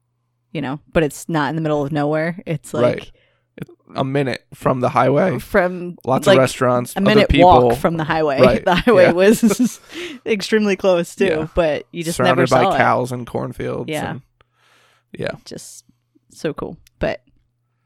[0.53, 2.41] you know, but it's not in the middle of nowhere.
[2.47, 3.13] It's like Right.
[3.97, 5.39] A minute from the highway.
[5.39, 7.49] from Lots like, of restaurants, a other minute people.
[7.69, 8.39] walk from the highway.
[8.41, 9.13] Right, The highway yeah.
[9.13, 9.81] was
[10.27, 11.49] extremely close too, Yeah.
[11.55, 12.79] but you just never surrounded by saw it.
[12.79, 13.89] cows and cornfields.
[13.91, 14.11] Yeah.
[14.11, 14.23] and-
[15.19, 15.31] yeah.
[15.47, 15.85] Just
[16.31, 16.77] so cool.
[16.99, 17.23] But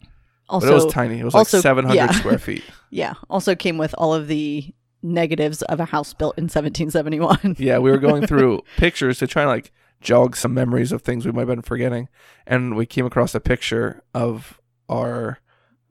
[0.01, 0.09] But
[0.49, 1.21] also it was tiny.
[1.21, 2.11] It was also- like 700 yeah.
[2.11, 2.65] square feet.
[2.91, 3.15] Yeah.
[3.31, 7.57] Also came with all of the negatives of a house built in 1771.
[7.59, 9.71] Yeah, we were going through pictures to try and like
[10.03, 12.09] jog some memories of things we might have been forgetting,
[12.47, 15.39] and we came across a picture of our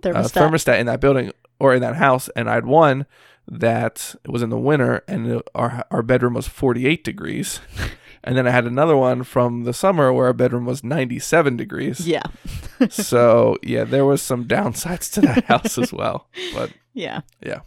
[0.04, 0.32] uh, Thermostat.
[0.34, 3.06] thermostat in that building or in that house, and I had one
[3.48, 7.60] that was in the winter, and our our bedroom was 48 degrees,
[8.24, 12.08] and then I had another one from the summer where our bedroom was 97 degrees.
[12.08, 12.24] yeah.
[12.90, 17.22] So yeah, there was some downsides to that house as well, but yeah.
[17.46, 17.60] Yeah.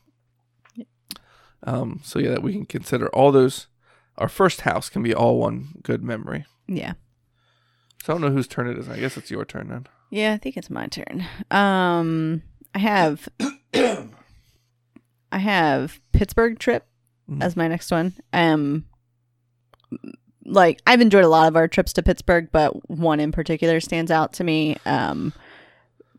[1.63, 3.69] um, so yeah, that we can consider all those.
[4.19, 6.45] Our first house can be all one good memory.
[6.69, 6.95] Yeah.
[8.05, 8.89] So I don't know whose turn it is.
[8.89, 9.87] I guess it's your turn then.
[10.11, 11.25] Yeah, I think it's my turn.
[11.51, 12.43] Um
[12.75, 13.29] I have
[15.33, 16.87] I have Pittsburgh trip
[17.31, 17.43] Mhm.
[17.43, 18.15] as my next one.
[18.33, 18.85] Um
[20.45, 24.11] like I've enjoyed a lot of our trips to Pittsburgh, but one in particular stands
[24.11, 24.77] out to me.
[24.85, 25.33] Um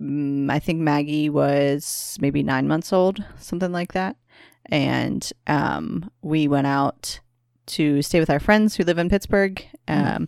[0.02, 4.18] mm, I think Maggie was maybe 9 months old, something like that.
[4.66, 7.20] And um we went out
[7.67, 9.65] to stay with our friends who live in Pittsburgh.
[9.88, 10.28] Um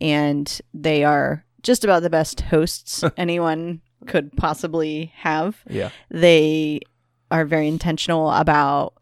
[0.00, 5.90] and they are just about the best hosts anyone could possibly have Yeah.
[6.10, 6.80] they
[7.30, 8.94] are very intentional about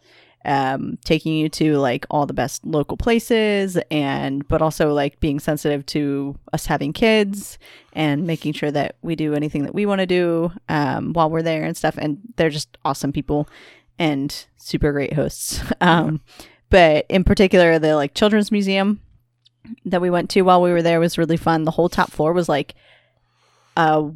[0.44, 5.38] um, taking you to like all the best local places and but also like being
[5.38, 7.58] sensitive to us having kids
[7.92, 11.42] and making sure that we do anything that we want to do um, while we're
[11.42, 13.48] there and stuff and they're just awesome people
[14.00, 16.20] and super great hosts um,
[16.72, 19.00] but in particular the like children's museum
[19.84, 22.32] that we went to while we were there was really fun the whole top floor
[22.32, 22.74] was like
[23.76, 24.10] a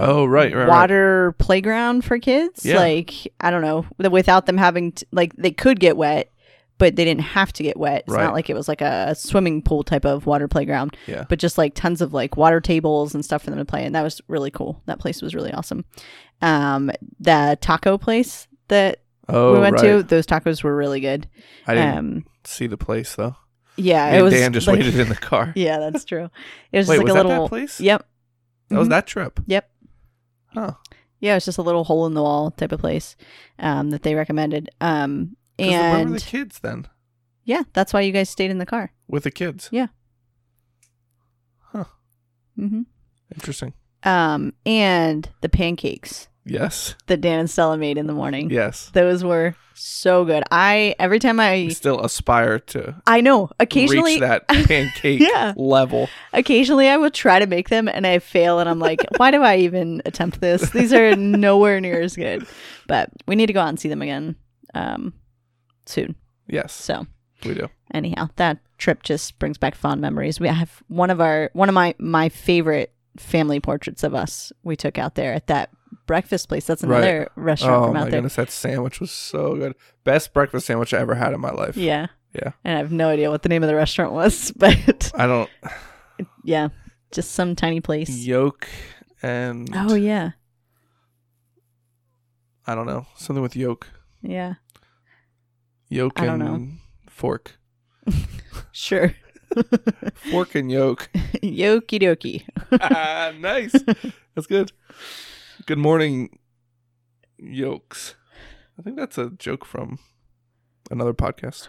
[0.00, 0.68] Oh right, right, right.
[0.68, 2.64] water playground for kids.
[2.64, 2.76] Yeah.
[2.78, 6.30] Like I don't know, without them having to, like they could get wet,
[6.78, 8.04] but they didn't have to get wet.
[8.06, 8.22] It's Right.
[8.22, 11.24] not like it was like a swimming pool type of water playground, Yeah.
[11.28, 13.92] but just like tons of like water tables and stuff for them to play, and
[13.96, 14.80] that was really cool.
[14.86, 15.84] That place was really awesome.
[16.42, 19.82] Um, the taco place that Oh we went right.
[19.98, 21.28] to, those tacos were really good.
[21.66, 23.36] I didn't Um, see the place though.
[23.76, 24.32] yeah, Me it was.
[24.34, 25.52] Dan just like- waited in the car.
[25.56, 26.30] Yeah, that's true.
[26.72, 27.80] It was Wait, just like was a that that little place?
[27.80, 28.06] Yep.
[28.70, 28.90] That was Mhm.
[28.90, 29.40] that trip.
[29.46, 29.70] Yep.
[30.54, 30.72] Huh.
[31.20, 33.16] Yeah, it's just a little hole in the wall type of place
[33.58, 34.70] um, that they recommended.
[34.80, 36.86] Um, 'Cause the- where were and the kids then?
[37.44, 38.92] yeah, that's why you guys stayed in the car.
[39.08, 39.68] With the kids.
[39.72, 39.88] Yeah.
[41.72, 41.84] Huh.
[42.56, 42.82] hmm
[43.34, 43.74] Interesting.
[44.04, 46.94] Um, and the pancakes Yes.
[47.06, 48.50] that Dan and Stella made in the morning.
[48.50, 48.90] Yes.
[48.92, 50.42] Those were so good.
[50.50, 55.52] I every time I I still aspire to I know occasionally reach that pancake Yeah.
[55.56, 56.08] level.
[56.32, 59.42] occasionally I will try to make them and I fail and I'm like, why do
[59.42, 60.70] I even attempt this?
[60.70, 62.44] These are nowhere near as good.
[62.88, 64.34] But we need to go out and see them again
[64.74, 65.12] um
[65.86, 66.16] soon.
[66.48, 67.06] Yes, So
[67.44, 67.68] we do.
[67.94, 70.40] anyhow, that trip just brings back fond memories.
[70.40, 74.52] We have one of our one of my my favorite family portraits of us.
[74.62, 75.70] We took out there at that
[76.06, 76.66] breakfast place.
[76.66, 76.98] That's Right.
[76.98, 78.10] another restaurant Oh from my out there.
[78.12, 79.74] goodness, that sandwich was so good.
[80.04, 81.76] Best breakfast sandwich I ever had in my life.
[81.76, 82.06] Yeah.
[82.34, 82.52] Yeah.
[82.64, 85.50] And I have no idea what the name of the restaurant was, but I don't
[86.44, 86.68] yeah,
[87.12, 88.10] just some tiny place.
[88.10, 88.68] yolk
[89.22, 90.32] and Oh yeah.
[92.66, 93.88] I don't know something with yolk,
[94.22, 94.54] Yeah.
[95.88, 96.74] yolk I don't and know.
[97.08, 97.58] fork,
[98.72, 99.14] Sure.
[100.30, 101.08] fork and yolk.
[101.42, 102.44] Yoki dokie.
[102.78, 103.72] Ah, nice.
[104.34, 104.72] That's good.
[105.68, 106.38] Good morning,
[107.36, 108.14] yolks.
[108.78, 109.98] I think that's a joke from
[110.90, 111.68] another podcast.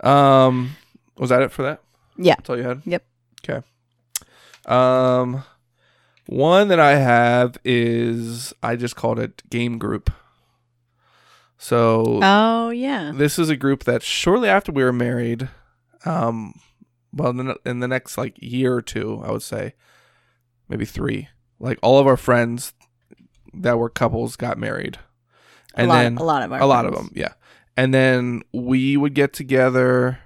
[0.02, 0.70] um,
[1.18, 1.82] was that it for that?
[2.16, 2.36] Yeah.
[2.36, 2.80] That's all you had.
[2.86, 3.04] Yep.
[3.44, 3.66] Okay.
[4.64, 5.44] Um,
[6.28, 10.10] one that I have is I just called it game group.
[11.58, 13.12] So Oh yeah.
[13.14, 15.50] this is a group that shortly after we were married,
[16.06, 16.54] um,
[17.12, 19.74] well, in the, in the next like year or two, I would say,
[20.70, 21.28] maybe three,
[21.60, 22.72] like all of our friends
[23.62, 24.98] that were couples got married,
[25.74, 27.32] a and lot, then a lot of our a lot of them, yeah,
[27.76, 30.18] and then we would get together.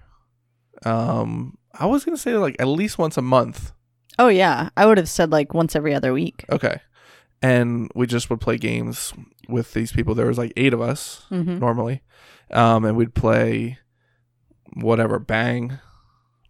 [0.84, 3.72] Um, I was gonna say like at least once a month.
[4.18, 4.68] Oh yeah.
[4.76, 6.44] I would have said like once every other week.
[6.50, 6.80] Okay,
[7.40, 9.12] and we just would play games
[9.48, 10.14] with these people.
[10.14, 11.58] There was like eight of us, Mm-hmm.
[11.58, 12.02] normally,
[12.50, 13.78] um, and we'd play
[14.74, 15.78] whatever bang,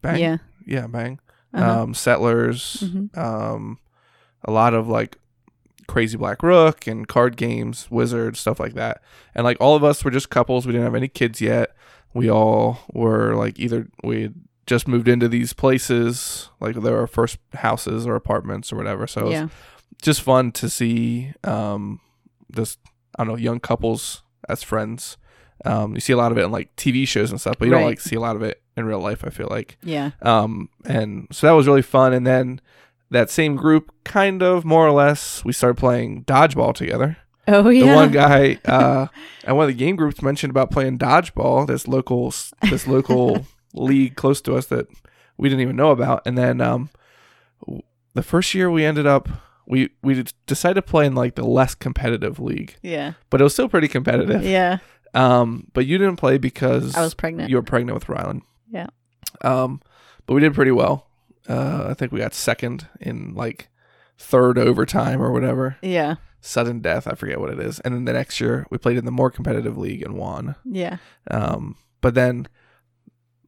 [0.01, 0.37] bang, Yeah.
[0.67, 1.19] yeah, bang,
[1.55, 1.83] Uh-huh.
[1.83, 3.17] um, settlers, Mhm.
[3.19, 3.79] um,
[4.45, 5.19] a lot of like
[5.87, 9.03] crazy black rook and card games, wizards, stuff like that.
[9.35, 10.67] And like all of us were just couples.
[10.67, 11.75] We didn't have any kids yet.
[12.15, 14.35] We all were like either we had
[14.67, 19.07] just moved into these places, like they were our first houses or apartments or whatever.
[19.07, 19.49] So it was yeah.
[20.01, 22.01] just fun to see um
[22.49, 22.79] this
[23.19, 25.17] I don't know young couples as friends.
[25.65, 27.71] Um, you see a lot of it in like TV shows and stuff, but you
[27.71, 29.25] don't like see a lot of it in real life.
[29.25, 30.11] I feel like, Yeah.
[30.23, 32.13] um, and so that was really fun.
[32.13, 32.61] And then
[33.13, 37.17] that same group, kind of more or less, we started playing dodgeball together.
[37.49, 37.87] Oh yeah.
[37.91, 39.07] The one guy uh,
[39.45, 41.67] and one of the game groups mentioned about playing dodgeball.
[41.67, 42.33] This local
[42.71, 44.87] this local league close to us that
[45.37, 46.23] we didn't even know about.
[46.27, 46.91] And then um,
[48.15, 49.29] the first year we ended up
[49.67, 53.15] we we decided to play in like the less competitive league, Yeah.
[53.31, 54.45] but it was still pretty competitive.
[54.45, 54.79] Yeah.
[55.15, 57.51] Um, but you didn't play because I was pregnant.
[57.51, 58.43] you were pregnant with Rylan.
[58.71, 58.87] Yeah.
[59.43, 59.81] Um,
[60.27, 61.09] but we did pretty well.
[61.49, 63.69] Uh, I think we got second in like
[64.19, 65.77] third overtime or whatever.
[65.83, 66.17] yeah.
[66.45, 67.79] Sudden death, I forget what it is.
[67.81, 70.57] And then the next year we played in the more competitive league and won.
[70.65, 70.97] Yeah.
[71.31, 72.49] Um, but then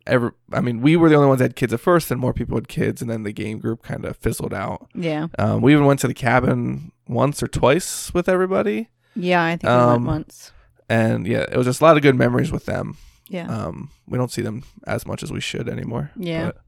[0.07, 2.33] ever I mean, we were the only ones that had kids at first and more
[2.33, 4.89] people had kids and then the game group kind of fizzled out.
[4.95, 5.27] Yeah.
[5.41, 8.91] Um, we even went to the cabin once or twice with everybody.
[9.17, 9.43] Yeah.
[9.43, 10.53] I think we Um, went once.
[10.89, 12.97] And yeah, it was just a lot of good memories with them.
[13.29, 13.49] Yeah.
[13.49, 16.11] Um, we don't see them as much as we should anymore.
[16.17, 16.47] Yeah.
[16.47, 16.59] But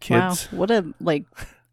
[0.00, 0.48] kids.
[0.52, 0.58] Wow.
[0.58, 1.24] What a like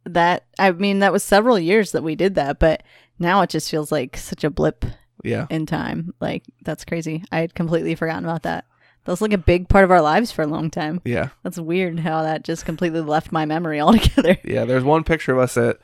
[0.06, 0.46] that.
[0.60, 2.84] I mean, that was several years that we did that, but
[3.20, 4.86] now it just feels like such a blip
[5.24, 5.48] Yeah.
[5.50, 6.14] in time.
[6.20, 7.24] Like that's crazy.
[7.32, 8.66] I had completely forgotten about that.
[9.06, 11.00] That was like a big part of our lives for a long time.
[11.06, 11.30] Yeah.
[11.44, 14.38] That's weird how that just completely left my memory altogether.
[14.44, 14.66] Yeah.
[14.66, 15.78] There's one picture of us at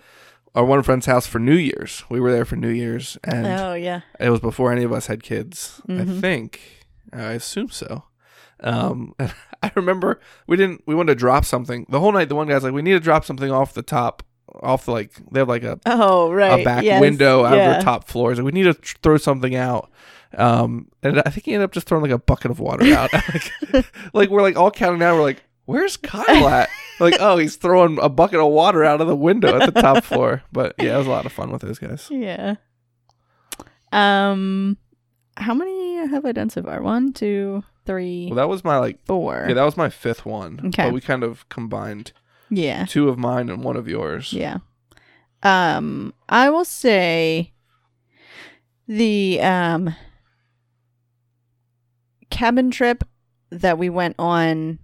[0.55, 2.03] our one friend's house for New Year's.
[2.09, 4.01] We were there for New Year's and Oh yeah.
[4.19, 5.81] it was before any of us had kids.
[5.87, 6.19] I Mhm.
[6.19, 6.59] think.
[7.13, 8.05] I assume so.
[8.61, 9.13] Um,
[9.63, 10.83] I remember we didn't.
[10.85, 12.29] We wanted to drop something the whole night.
[12.29, 14.23] The one guy's like, "We need to drop something off the top,
[14.61, 16.61] off the like they have like a, Oh right.
[16.61, 17.01] a back Yes.
[17.01, 18.37] window out of the top floors.
[18.37, 19.89] Like we need to tr- throw something out."
[20.37, 23.11] Um, and I think he ended up just throwing like a bucket of water out.
[23.73, 25.15] like, like we're like all counting down.
[25.17, 29.07] We're like, "Where's Kyle at?" like, oh, he's throwing a bucket of water out of
[29.07, 30.43] the window at the top floor.
[30.51, 32.07] But yeah, it was a lot of fun with those guys.
[32.09, 32.55] Yeah.
[33.91, 34.77] Um,
[35.37, 36.81] how many have I done so far?
[36.81, 39.03] One, two, three, Well, that was my like.
[39.05, 39.45] four.
[39.47, 40.59] Yeah, that was my fifth one.
[40.67, 40.85] Okay.
[40.85, 42.11] But we kind of combined
[42.49, 42.85] yeah.
[42.85, 44.33] two of mine and one of yours.
[44.33, 44.57] Yeah.
[45.43, 47.51] Um, I will say
[48.87, 49.95] the um
[52.29, 53.03] cabin trip
[53.49, 54.79] that we went on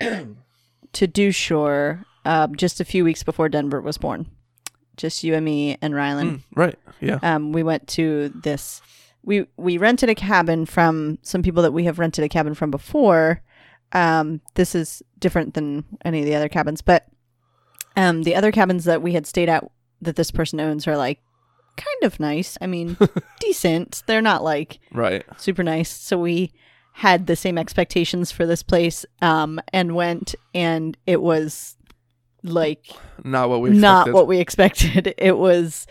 [0.00, 4.26] to Dushore uh, just a few weeks before Denver was born.
[4.96, 6.30] Just you and me and Rylan.
[6.30, 6.78] Mm, right.
[7.00, 7.18] Yeah.
[7.22, 8.82] um, we went to this
[9.22, 12.70] we we rented a cabin from some people that we have rented a cabin from
[12.70, 13.42] before
[13.92, 17.06] um, this is different than any of the other cabins but
[17.96, 19.64] um, the other cabins that we had stayed at
[20.00, 21.20] that this person owns are like
[21.76, 22.56] kind of nice.
[22.60, 22.96] I mean,
[23.40, 24.02] decent.
[24.06, 25.24] They're not like Right.
[25.38, 25.88] super nice.
[25.90, 26.52] So we
[26.92, 31.76] had the same expectations for this place um and went and it was
[32.42, 32.86] like
[33.24, 34.14] Not what we not expected.
[34.14, 35.14] what we expected.
[35.18, 35.86] It was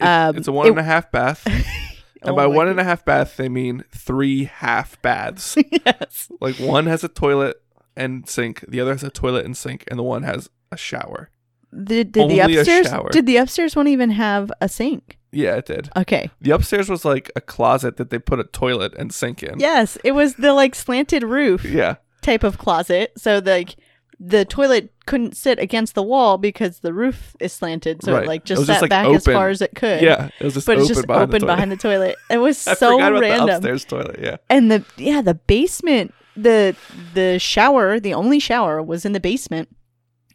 [0.00, 1.46] um it's a one it- and a half bath.
[2.24, 5.56] And Oh by one and a half bath, they mean three half baths.
[5.86, 6.30] yes.
[6.40, 7.62] like one has a toilet
[7.96, 11.30] and sink, the other has a toilet and sink, and the one has a shower.
[11.72, 15.18] Did, did Only the upstairs did the upstairs one even have a sink?
[15.32, 15.90] Yeah, it did.
[15.96, 16.30] Okay.
[16.40, 19.58] The upstairs was like a closet that they put a toilet and sink in.
[19.58, 21.96] Yes, it was the like slanted roof Yeah.
[22.22, 23.12] type of closet.
[23.16, 23.74] So like
[24.20, 28.02] the toilet couldn't sit against the wall because the roof is slanted.
[28.02, 28.22] So Right.
[28.24, 30.02] it like just was sat just, like, back as far as it could.
[30.02, 30.28] Yeah.
[30.40, 31.54] It was just But open just behind open the toilet.
[31.56, 32.16] behind the toilet.
[32.30, 33.48] It was I so about the random.
[33.50, 34.18] upstairs toilet.
[34.20, 34.36] Yeah.
[34.48, 36.74] And the yeah, the basement, the
[37.14, 39.68] the shower, the only shower was in the basement.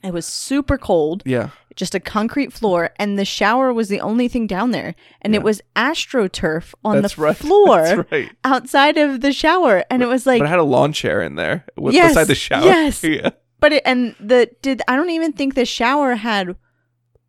[0.03, 1.49] It was super cold, Yeah.
[1.75, 4.95] just a concrete floor, and the shower was the only thing down there.
[5.21, 5.39] And Yeah.
[5.41, 7.35] it was astroturf on That's the right.
[7.45, 8.29] floor That's right.
[8.45, 9.83] outside of the shower.
[9.89, 12.27] And it was like but it had a lawn chair in there with, Yes, beside
[12.27, 12.63] the shower.
[12.65, 13.03] yes.
[13.03, 13.31] Yeah.
[13.59, 16.55] But it and the did I don't even think the shower had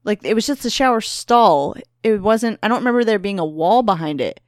[0.05, 1.74] like it was just a shower stall.
[2.03, 4.41] It wasn't I don't remember there being a wall behind it.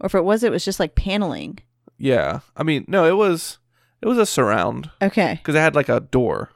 [0.00, 1.58] Or if it was it was just like paneling.
[1.96, 2.40] Yeah.
[2.56, 3.58] I mean, no, it was
[4.02, 5.34] it was a surround Okay.
[5.42, 6.50] because it had like a door.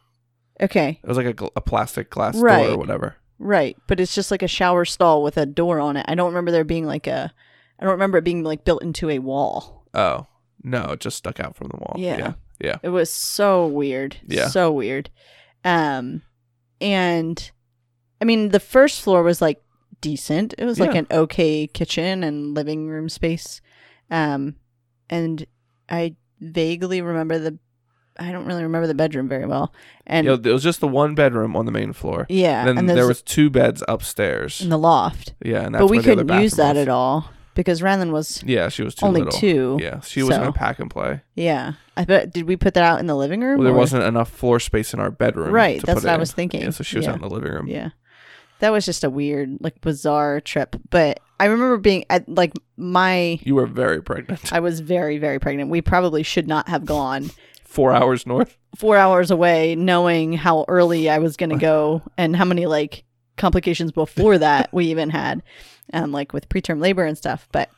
[0.61, 1.01] Okay.
[1.03, 3.17] It was like a, a plastic glass door or whatever.
[3.39, 3.77] Right.
[3.89, 6.05] But it's just like a shower stall with a door on it.
[6.09, 7.33] I don't remember there being like a
[7.79, 9.87] I don't remember it being like built into a wall.
[9.95, 10.27] Oh
[10.63, 11.97] no, it just stuck out from the wall.
[11.99, 12.19] Yeah.
[12.19, 12.33] Yeah.
[12.63, 12.77] Yeah.
[12.83, 14.17] It was so weird.
[14.27, 14.49] Yeah.
[14.49, 15.11] So weird.
[15.65, 16.23] Um
[16.81, 17.51] and
[18.21, 19.63] I mean the first floor was like
[20.01, 20.55] decent.
[20.59, 23.61] It was like an okay kitchen and living room space.
[24.11, 24.57] Um
[25.11, 25.47] and
[25.89, 27.59] I vaguely remember the
[28.19, 29.73] I don't really remember the bedroom very well.
[30.07, 32.27] And Yeah, it was just the one bedroom on the main floor.
[32.29, 34.61] yeah, And then and there was two beds upstairs.
[34.61, 35.35] in the loft.
[35.43, 36.83] yeah, and that's But we where the other couldn't use that was.
[36.83, 39.39] at all because Rylan was Yeah, she was too only little.
[39.39, 39.79] two.
[39.81, 41.23] Yeah, she was so- gonna pack and play.
[41.35, 41.73] Yeah.
[41.97, 43.59] I bet did we put that out in the living room?
[43.59, 45.53] Well, there or- wasn't enough floor space in our bedroom.
[45.53, 46.21] Right, to that's what I in.
[46.21, 46.63] was thinking.
[46.63, 47.13] Yeah, so she was Yeah.
[47.13, 47.67] out in the living room.
[47.69, 47.91] Yeah.
[48.61, 50.77] That was just a weird, like bizarre trip.
[50.91, 54.53] But I remember being at like my You were very pregnant.
[54.53, 55.69] I was very, very pregnant.
[55.71, 57.31] We probably should not have gone
[57.65, 58.57] Four hours north.
[58.77, 63.05] four hours away knowing how early I was gonna go and how many like
[63.37, 65.43] complications before that we even had.
[65.93, 67.49] Um like with preterm labor and stuff.
[67.51, 67.69] But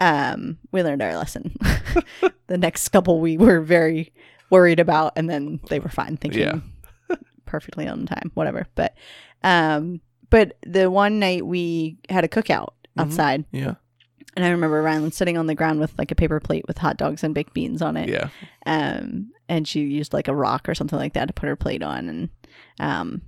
[0.00, 1.54] um we learned our lesson.
[2.48, 4.12] the next couple we were very
[4.50, 6.60] worried about and then they were fine thinking Yeah.
[7.46, 8.66] perfectly on time, whatever.
[8.74, 8.94] But
[9.44, 13.02] um but the one night we had a cookout Mhm.
[13.02, 13.74] outside Yeah.
[14.36, 16.96] and I remember Rylan sitting on the ground with like a paper plate with hot
[16.96, 18.08] dogs and baked beans on it.
[18.08, 18.28] Yeah.
[18.66, 21.82] Um and she used like a rock or something like that to put her plate
[21.82, 22.28] on and
[22.80, 23.22] um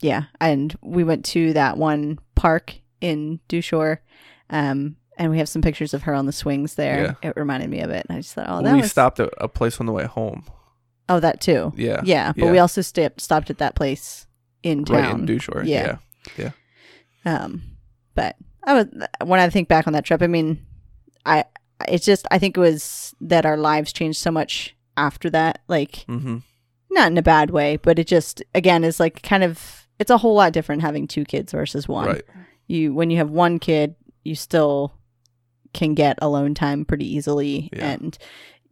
[0.00, 4.02] yeah, and we went to that one park in Dushore,
[4.50, 7.16] Um and we have some pictures of her on the swings there.
[7.22, 8.06] It reminded me of it.
[8.08, 10.04] And I just thought, oh, that we was stopped at a place on the way
[10.04, 10.44] home.
[11.08, 11.72] Oh, that too.
[11.76, 12.00] Yeah.
[12.04, 12.50] Yeah, but Yeah.
[12.52, 14.26] we also sta- stopped at that place
[14.62, 14.96] in town.
[14.96, 15.64] Right in Dushore.
[15.64, 15.96] Yeah.
[16.38, 16.50] Yeah.
[17.24, 17.62] Um,
[18.14, 18.86] but I was
[19.24, 20.64] when I think back on that trip, I mean,
[21.26, 21.44] I
[21.88, 25.60] it's just I think it was that our lives changed so much after that.
[25.68, 26.38] Like Mm-hmm.
[26.90, 30.18] not in a bad way, but it just again is like kind of it's a
[30.18, 32.06] whole lot different having two kids versus one.
[32.06, 32.24] Right.
[32.66, 33.94] You when you have one kid,
[34.24, 34.92] you still
[35.72, 37.92] can get alone time pretty easily, Yeah.
[37.92, 38.18] and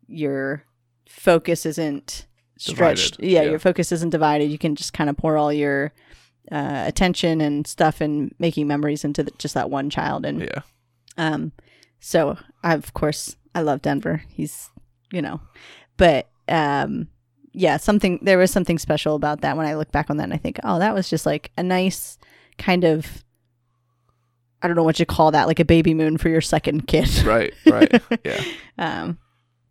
[0.09, 0.65] your
[1.09, 2.27] focus isn't
[2.59, 3.19] stretched.
[3.21, 3.51] Yeah, yeah.
[3.51, 4.51] your focus isn't divided.
[4.51, 5.93] You can just kind of pour all your
[6.53, 10.25] uh, attention and stuff and making memories into the, just that one child.
[10.27, 10.61] And Yeah.
[11.17, 11.53] um,
[12.01, 14.23] so I, of course, I love Denver.
[14.29, 14.71] He's,
[15.13, 15.41] you know,
[15.97, 17.09] but um,
[17.53, 20.35] yeah, something there was something special about that when I look back on that and
[20.35, 22.19] I think, oh, that was just like a nice
[22.59, 23.25] kind of.
[24.63, 27.09] I don't know what you call that, like a baby moon for your second kid.
[27.25, 27.55] Right.
[27.67, 28.03] Right.
[28.25, 28.43] yeah.
[28.79, 29.19] Um,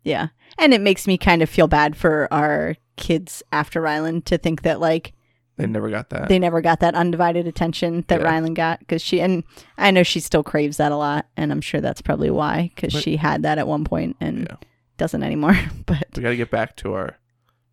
[0.02, 0.28] yeah,
[0.58, 4.62] and it makes me kind of feel bad for our kids after Rylan to think
[4.62, 5.12] that like
[5.56, 6.28] They never got that.
[6.28, 8.26] they never got that undivided attention that Yeah.
[8.30, 9.44] Rylan got because she and
[9.78, 12.92] I know she still craves that a lot, and I'm sure that's probably why because
[12.92, 14.56] she had that at one point and Yeah.
[14.96, 15.56] doesn't anymore.
[15.86, 17.18] but we got to get back to our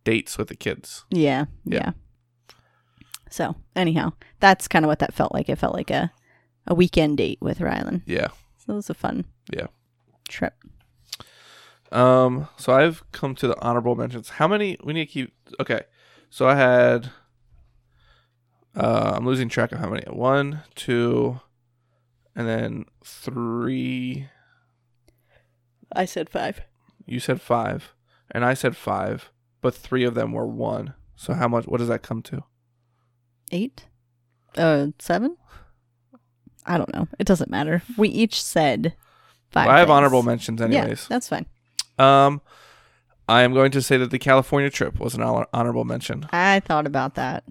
[0.04, 1.06] dates with the kids.
[1.10, 1.92] yeah, yeah, Yeah.
[3.30, 5.50] So anyhow, that's kind of what that felt like.
[5.50, 6.12] It felt like a
[6.68, 8.02] a weekend date with Rylan.
[8.06, 8.28] Yeah.
[8.58, 9.68] So it was a fun Yeah.
[10.28, 10.54] trip.
[11.92, 12.48] Um.
[12.58, 14.30] So I've come to the honorable mentions.
[14.30, 14.78] How many?
[14.84, 15.34] We need to keep.
[15.60, 15.82] Okay.
[16.30, 17.12] So I had.
[18.76, 20.04] Uh, I'm losing track of how many.
[20.12, 21.40] One, two,
[22.36, 24.28] and then three.
[25.96, 26.62] I said five.
[27.06, 27.94] You said five,
[28.32, 30.94] and I said five, but three of them were one.
[31.16, 31.66] So how much?
[31.66, 32.44] What does that come to?
[33.52, 33.86] Eight?
[34.58, 35.38] Uh, seven?
[36.68, 37.08] I don't know.
[37.20, 37.82] It doesn't matter.
[37.98, 38.94] We each said
[39.50, 39.68] five.
[39.68, 39.96] I have things.
[39.96, 41.02] honorable mentions, anyways.
[41.04, 41.46] Yeah, that's fine.
[41.98, 42.42] Um,
[43.30, 46.28] I am going to say that the California trip was an honor- honorable mention.
[46.32, 47.44] I thought about that.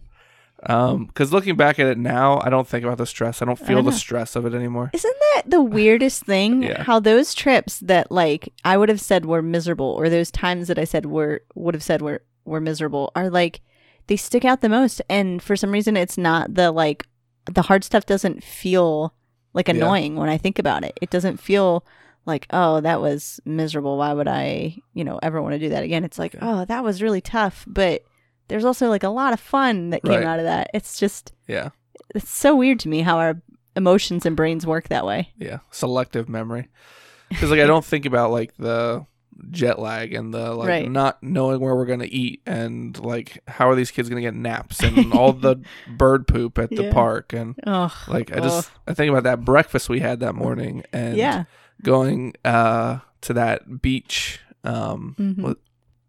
[0.62, 3.43] Um, because looking back at it now, I don't think about the stress.
[3.43, 4.91] I don't feel the stress of it anymore.
[4.95, 6.62] Isn't that the weirdest thing?
[6.67, 6.83] Yeah.
[6.83, 10.79] How those trips that like I would have said were miserable, or those times that
[10.79, 13.61] I said were would have said were were miserable, are like
[14.07, 15.03] they stick out the most.
[15.11, 17.07] And for some reason, it's not the like
[17.51, 19.14] the hard stuff doesn't feel
[19.55, 19.74] like Yeah.
[19.74, 20.99] annoying when I think about it.
[21.01, 21.84] It doesn't feel
[22.26, 23.97] like oh that was miserable.
[23.99, 26.05] Why would I you know ever want to do that again?
[26.05, 28.03] It's like oh that was really tough, but
[28.49, 30.24] there's also like a lot of fun that came Right.
[30.24, 30.70] out of that.
[30.74, 31.70] It's just Yeah,
[32.14, 33.40] it's so weird to me how our
[33.76, 35.32] emotions and brains work that way.
[35.36, 35.59] yeah.
[35.70, 36.68] Selective memory.
[37.28, 39.05] Because like I don't think about like the
[39.51, 40.91] jet lag and the like Right.
[40.91, 44.82] not knowing where we're gonna eat and like how are these kids gonna get naps
[44.82, 45.57] and all the
[45.97, 46.93] bird poop at the Yeah.
[46.93, 50.84] park and Oh, like I just I think about that breakfast we had that morning
[50.93, 51.45] and yeah.
[51.82, 55.57] going uh to that beach um Mhm.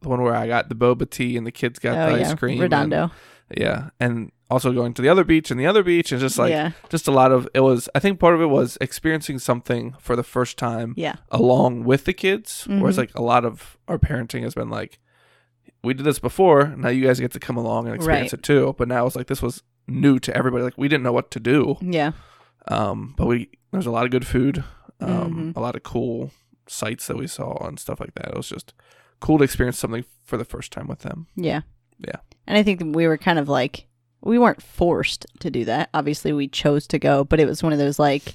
[0.01, 2.27] the one where I got the boba tea and the kids got oh the yeah,
[2.29, 3.11] ice cream and- Redondo.
[3.55, 6.51] yeah and also going to the other beach and the other beach and just like
[6.51, 9.93] yeah, just a lot of it was I think part of it was experiencing something
[9.99, 12.99] for the first time yeah, along with the kids whereas Mhm.
[12.99, 14.99] like a lot of our parenting has been like
[15.83, 18.39] we did this before now you guys get to come along and experience Right.
[18.39, 21.13] it too but now it's like this was new to everybody like we didn't know
[21.13, 22.11] what to do yeah,
[22.67, 24.63] um but we there's a lot of good food
[25.01, 25.57] um Mhm.
[25.57, 26.31] a lot of cool
[26.67, 28.73] sights that we saw and stuff like that it was just
[29.19, 31.61] cool to experience something for the first time with them yeah,
[31.99, 32.17] Yeah.
[32.45, 33.87] And I think we were kind of like
[34.21, 35.89] we weren't forced to do that.
[35.93, 38.33] Obviously, we chose to go, but it was one of those like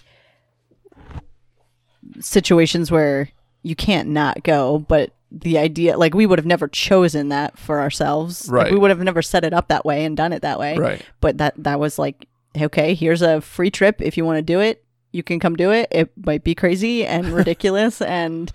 [2.20, 3.28] situations where
[3.62, 4.78] you can't not go.
[4.80, 8.48] But the idea, like, we would have never chosen that for ourselves.
[8.48, 8.72] Like, Right.
[8.72, 10.76] we would have never set it up that way and done it that way.
[10.76, 12.28] right but that that was like
[12.60, 15.70] okay here's a free trip if you want to do it you can come do
[15.72, 18.52] it it might be crazy and ridiculous and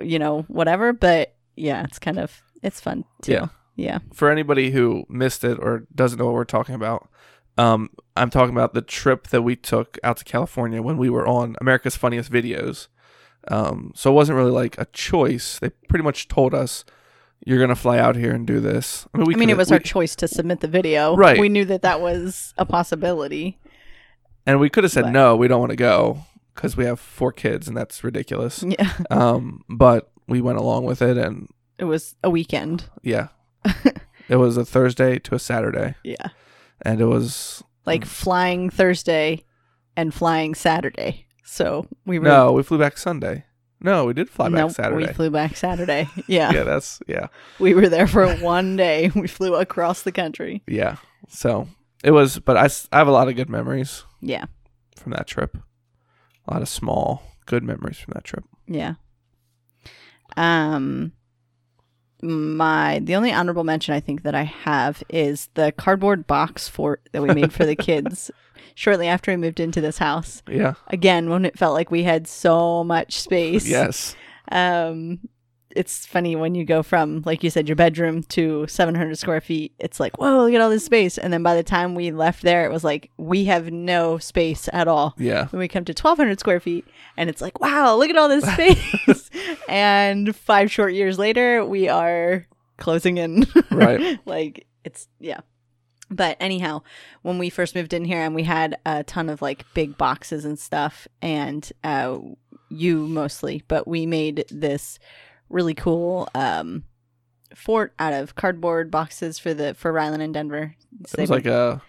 [0.00, 3.46] you know whatever but yeah it's kind of it's fun too Yeah.
[3.80, 7.08] Yeah for anybody who missed it or doesn't know what we're talking about,
[7.58, 11.26] um, I'm talking about the trip that we took out to California when we were
[11.26, 12.88] on America's Funniest Videos.
[13.48, 15.58] Um, so it wasn't really like a choice.
[15.58, 16.84] They pretty much told us,
[17.44, 19.70] "You're gonna fly out here and do this." I mean, we i mean it was
[19.70, 21.40] we, our choice to submit the video Right.
[21.40, 23.58] we knew that that was a possibility
[24.46, 26.24] and we could have said but- no, we don't want to go
[26.54, 28.62] because we have four kids and that's ridiculous.
[28.78, 33.28] yeah um, but we went along with it, and it was a weekend yeah,
[34.28, 36.28] it was a Thursday to a Saturday, yeah
[36.82, 39.44] and it was like flying thursday
[39.96, 43.44] and flying saturday so we were no, we flew back Sunday.
[43.82, 45.06] No, we did fly back Saturday.
[45.08, 46.52] we flew back saturday yeah.
[46.52, 47.26] yeah, that's yeah,
[47.58, 50.96] we were there for one day we flew across the country yeah.
[51.28, 51.68] So
[52.04, 54.44] it was, but I, I have a lot of good memories yeah
[54.96, 55.56] from that trip.
[56.46, 58.44] A lot of small good memories from that trip.
[58.66, 58.94] Yeah.
[60.36, 61.12] Um
[62.22, 67.02] my the only honorable mention I think that I have is the cardboard box fort
[67.12, 68.30] that we made for the kids
[68.74, 70.42] shortly after we moved into this house.
[70.48, 70.74] Yeah.
[70.88, 73.66] Again, when it felt like we had so much space.
[73.66, 74.16] Yes.
[74.50, 75.20] Um
[75.76, 79.72] it's funny when you go from like you said your bedroom to 700 square feet
[79.78, 81.18] it's like whoa look at all this space.
[81.18, 84.68] And then by the time we left there it was like we have no space
[84.72, 85.14] at all.
[85.16, 85.46] Yeah.
[85.48, 88.44] when we come to 1200 square feet and it's like wow look at all this
[88.44, 89.30] space.
[89.68, 92.46] And five short years later we are
[92.78, 93.46] closing in.
[93.70, 94.18] Right.
[94.26, 95.40] like it's yeah.
[96.10, 96.82] But anyhow
[97.22, 100.44] when we first moved in here and we had a ton of like big boxes
[100.44, 102.18] and stuff and uh
[102.68, 104.98] you mostly but we made this
[105.50, 106.84] really cool um
[107.54, 110.74] fort out of cardboard boxes for the for Rylan and Denver.
[111.12, 111.82] It was like a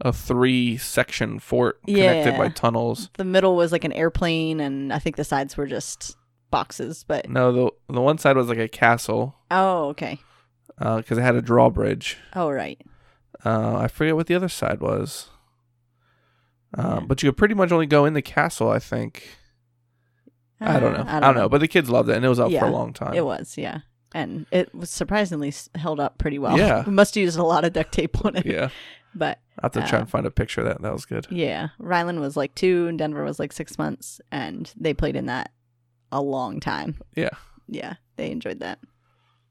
[0.00, 3.10] a three section fort connected by tunnels.
[3.16, 6.16] the middle was like an airplane and I think the sides were just
[6.50, 10.18] boxes, but No, the the one side was like a castle oh okay.
[10.78, 12.18] because it had a drawbridge.
[12.34, 12.80] Oh right.
[13.44, 15.28] Uh, I forget what the other side was.
[16.76, 17.06] Uh, Yeah.
[17.06, 19.28] But you could pretty much only go in the castle, I think.
[20.60, 21.00] I don't know.
[21.00, 21.48] Uh, I don't, know.
[21.48, 23.14] But the kids loved it, and it was up for a long time.
[23.14, 23.80] It was, yeah.
[24.14, 26.56] And it was surprisingly held up pretty well.
[26.56, 26.84] Yeah.
[26.86, 28.46] We must have used a lot of duct tape on it.
[28.46, 28.68] Yeah,
[29.16, 30.82] But I have to try Uh, and find a picture of that.
[30.82, 31.26] That was good.
[31.30, 35.26] yeah, Rylan was like two and Denver was like six months and they played in
[35.26, 35.50] that
[36.12, 36.96] a long time.
[37.16, 37.30] Yeah.
[37.68, 37.94] Yeah.
[38.16, 38.78] They enjoyed that.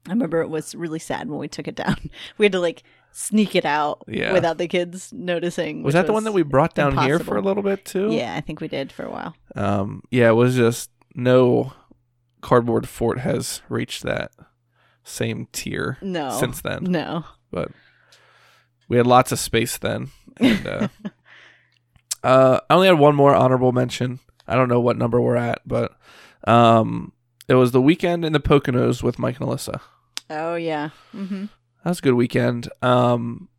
[0.06, 1.96] I remember it was really sad when we took it down.
[2.38, 2.82] We had to like
[3.12, 4.32] sneak it out Yeah.
[4.34, 5.82] without the kids noticing.
[5.82, 8.12] Was that the one that we brought down here for a little bit too?
[8.12, 9.34] Yeah, I think we did for a while.
[9.56, 10.02] Um.
[10.10, 10.28] Yeah.
[10.28, 11.72] It was just no
[12.40, 14.32] cardboard fort has reached that
[15.02, 16.30] same tier No.
[16.30, 16.84] since then.
[16.84, 17.24] No.
[17.50, 17.70] But
[18.88, 20.08] we had lots of space then.
[20.38, 20.88] And, uh,
[22.22, 24.18] Uh, I only had one more honorable mention.
[24.48, 25.94] I don't know what number we're at, but
[26.48, 27.12] um,
[27.48, 29.80] it was the weekend in the Poconos with Mike and Alyssa.
[30.30, 30.88] Oh yeah.
[31.14, 31.42] Mm-hmm.
[31.84, 32.70] That was a good weekend.
[32.80, 33.50] Um,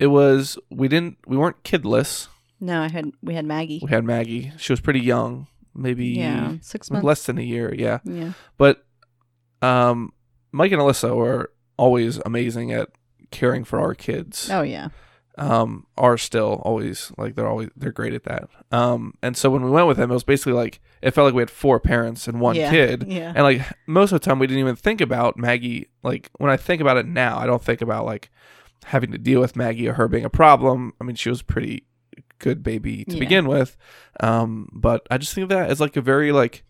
[0.00, 2.26] it was we didn't we weren't kidless.
[2.58, 3.78] No, I had we had Maggie.
[3.84, 4.52] We had Maggie.
[4.58, 7.04] She was pretty young, maybe Yeah, six months.
[7.04, 7.74] less than a year.
[7.74, 8.32] Yeah, Yeah.
[8.58, 8.84] but
[9.62, 10.12] um,
[10.52, 12.88] Mike and Alyssa were always amazing at
[13.30, 14.50] caring for our kids.
[14.50, 14.88] Oh yeah.
[15.38, 18.48] um, are still always like they're always they're great at that.
[18.72, 21.34] Um, and so when we went with them, it was basically like it felt like
[21.34, 22.70] we had four parents and one yeah.
[22.70, 23.04] kid.
[23.08, 23.32] Yeah.
[23.34, 25.88] And like most of the time, we didn't even think about Maggie.
[26.02, 28.30] Like when I think about it now, I don't think about like
[28.86, 30.92] having to deal with Maggie or her being a problem.
[31.00, 31.84] I mean, she was pretty
[32.40, 33.20] good baby to Yeah.
[33.20, 33.76] begin with.
[34.18, 36.64] Um, but I just think of that as like a very like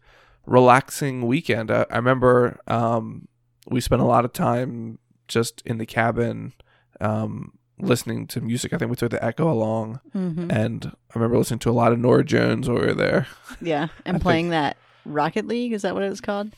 [0.47, 1.71] relaxing weekend.
[1.71, 3.29] I, I remember um,
[3.69, 4.99] we spent a lot of time
[5.29, 6.53] just in the cabin
[7.01, 8.73] um, listening to music.
[8.73, 11.93] I think we took the Echo along, hmm and I remember listening to a lot
[11.93, 13.27] of Norah Jones while we were there.
[13.61, 13.89] Yeah.
[14.05, 16.53] And I think- playing that Rocket League is that what it was called?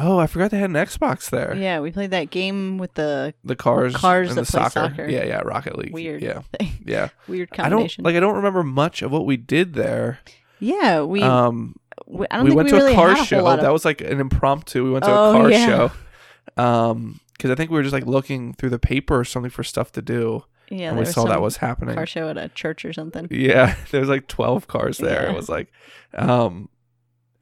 [0.00, 1.54] Oh, I forgot they had an Xbox there.
[1.56, 4.90] Yeah, we played that game with the The cars, Cars and that the play soccer.
[4.94, 5.08] soccer.
[5.08, 5.92] Yeah, yeah, Rocket League.
[5.92, 6.70] weird Yeah, thing.
[6.86, 7.08] yeah.
[7.28, 8.04] Weird I don't combination.
[8.04, 8.14] like.
[8.14, 10.20] I don't remember much of what we did there.
[10.60, 11.22] yeah, we.
[11.22, 11.74] um,
[12.06, 13.42] we I don't we think went we to really a car had a show.
[13.42, 13.64] lot of.
[13.64, 14.84] That was like an impromptu.
[14.84, 15.66] We went to Oh, a car yeah.
[15.66, 16.62] show.
[16.62, 19.62] Um, because I think we were just like looking through the paper or something for
[19.62, 21.94] stuff to do, yeah, and there we saw that some was happening.
[21.94, 23.28] car show at a church or something.
[23.30, 25.24] Yeah, there was like twelve cars there.
[25.24, 25.30] Yeah.
[25.32, 25.70] It was like,
[26.14, 26.68] um,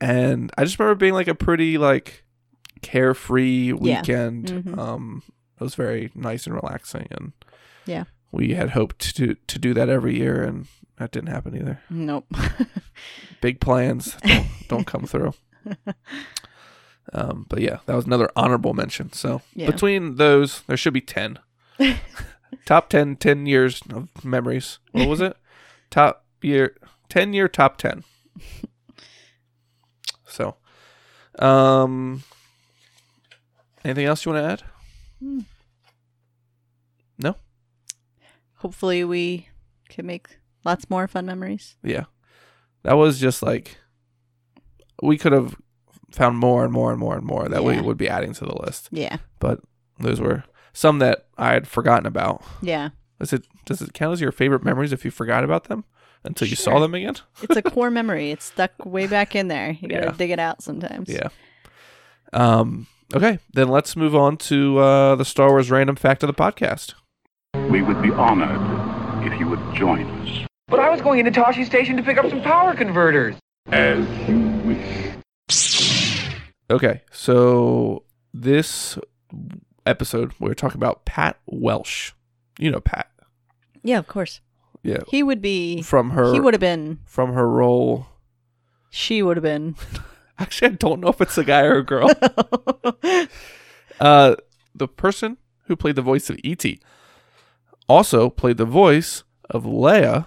[0.00, 2.24] and I just remember being like a pretty like
[2.82, 4.00] carefree Yeah.
[4.00, 4.46] weekend.
[4.48, 4.78] Mhm.
[4.78, 5.22] Um,
[5.58, 7.32] it was very nice and relaxing, and
[7.86, 8.04] Yeah.
[8.32, 10.66] we had hoped to to do that every year, and
[10.98, 11.80] that didn't happen either.
[11.90, 12.26] Nope.
[13.40, 15.34] Big plans don't, don't come through.
[17.12, 19.12] Um, but yeah, that was another honorable mention.
[19.12, 19.70] So Yeah.
[19.70, 21.38] between those, there should be 10.
[22.64, 24.80] top 10, 10 years of memories.
[24.90, 25.36] What was it?
[25.88, 26.76] top year,
[27.08, 28.02] 10 year top 10.
[30.26, 30.56] So,
[31.38, 32.24] um,
[33.86, 34.62] anything else you want to add?
[35.20, 35.40] Hmm.
[37.18, 37.36] No?
[38.56, 39.48] Hopefully, we
[39.88, 40.28] can make
[40.64, 41.76] lots more fun memories.
[41.82, 42.04] Yeah.
[42.82, 43.78] That was just like,
[45.02, 45.56] we could have
[46.10, 48.56] found more and more and more and more that we would be adding to the
[48.62, 48.88] list.
[48.92, 49.16] Yeah.
[49.40, 49.60] But
[49.98, 52.42] those were some that I had forgotten about.
[52.62, 52.90] Yeah.
[53.20, 55.84] Is it does it count as your favorite memories if you forgot about them
[56.22, 57.14] until you saw them again?
[57.42, 58.30] It's a core memory.
[58.30, 59.70] It's stuck way back in there.
[59.72, 60.12] You gotta Yeah.
[60.12, 61.08] dig it out sometimes.
[61.08, 61.28] Yeah.
[62.32, 62.86] Um.
[63.14, 66.94] Okay, then let's move on to uh, the Star Wars random fact of the podcast.
[67.70, 68.60] We would be honored
[69.32, 70.46] if you would join us.
[70.68, 73.36] But I was going into Tosche Station to pick up some power converters.
[73.70, 76.32] As you wish.
[76.68, 78.02] Okay, so
[78.34, 78.98] this
[79.86, 82.12] episode we're talking about Pat Welsh.
[82.58, 83.08] You know Pat.
[83.84, 84.40] Yeah, of course.
[84.82, 84.98] Yeah.
[85.08, 85.82] He would be.
[85.82, 86.98] From her He would have been.
[87.06, 88.06] from her role.
[88.90, 89.76] She would have been.
[90.38, 92.10] Actually, I don't know if it's a guy or a girl.
[93.98, 94.36] Uh,
[94.74, 96.78] the person who played the voice of E.T.
[97.88, 100.26] also played the voice of Leia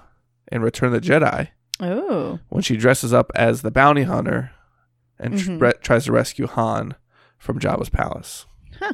[0.52, 1.50] in Return of the Jedi
[1.80, 2.40] oh.
[2.50, 4.52] when she dresses up as the bounty hunter
[5.20, 5.62] and tr- Mhm.
[5.62, 6.96] re- tries to rescue Han
[7.38, 8.48] from Jabba's palace.
[8.80, 8.94] Huh.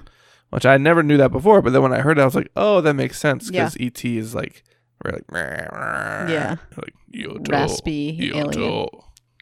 [0.49, 2.51] Which I never knew that before, but then when I heard it, I was like,
[2.57, 3.63] "Oh, that makes sense." Yeah.
[3.65, 4.17] Because E.T.
[4.17, 4.63] is like,
[5.03, 6.55] very like, Yeah.
[6.75, 8.55] like Yoda, Raspy Yoda.
[8.55, 8.87] alien.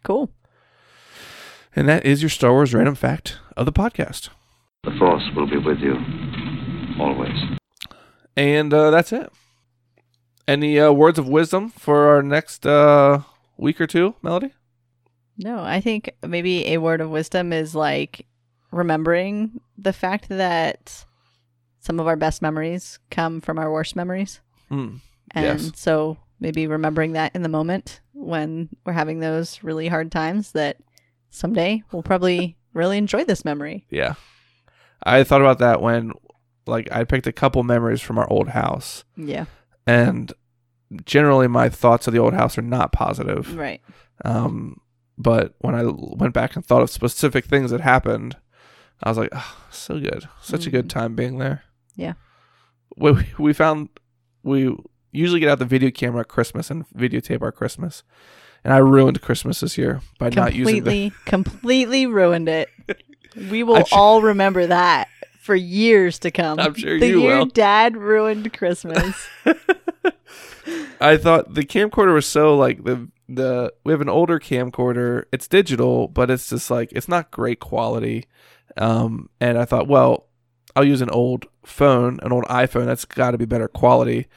[0.03, 0.30] Cool.
[1.76, 4.30] And that is your Star Wars random fact of the podcast.
[4.84, 5.95] The Force will be with you
[6.99, 7.38] always.
[8.36, 9.32] And uh, that's it.
[10.47, 13.21] Any uh, words of wisdom for our next uh,
[13.57, 14.51] week or two, Melody?
[15.38, 18.28] No, I think maybe a word of wisdom is like
[18.71, 21.05] remembering the fact that
[21.80, 24.41] some of our best memories come from our worst memories.
[24.69, 24.97] Hmm.
[25.32, 25.71] And Yes.
[25.76, 30.78] so maybe remembering that in the moment when we're having those really hard times that
[31.34, 33.86] someday we'll probably really enjoy this memory.
[33.89, 34.13] Yeah.
[35.03, 36.11] I thought about that when,
[36.65, 39.45] like, I picked a couple memories from our old house, Yeah.
[39.86, 40.31] and
[41.05, 43.57] generally my thoughts of the old house are not positive.
[43.57, 43.81] Right.
[44.23, 44.79] Um,
[45.17, 48.38] but when I went back and thought of specific things that happened,
[49.03, 51.63] I was like, oh, so good, such a good time being there.
[51.97, 52.01] Mm-hmm.
[52.01, 52.13] Yeah.
[52.95, 53.89] We we found
[54.43, 54.75] we
[55.11, 58.03] usually get out the video camera at Christmas and videotape our Christmas,
[58.64, 61.11] and I ruined Christmas this year by not using the.
[61.11, 62.70] Completely, completely ruined it.
[63.36, 65.07] We will sure- all remember that
[65.41, 66.59] for years to come.
[66.59, 67.45] I'm sure the you year will.
[67.45, 69.28] Dad ruined Christmas.
[71.01, 75.26] I thought the camcorder was so like the the we have an older camcorder.
[75.32, 78.26] It's digital, but it's just like it's not great quality.
[78.78, 80.28] Um, and I thought, well,
[80.76, 82.86] I'll use an old phone, an old iPhone.
[82.86, 84.28] That's got to be better quality.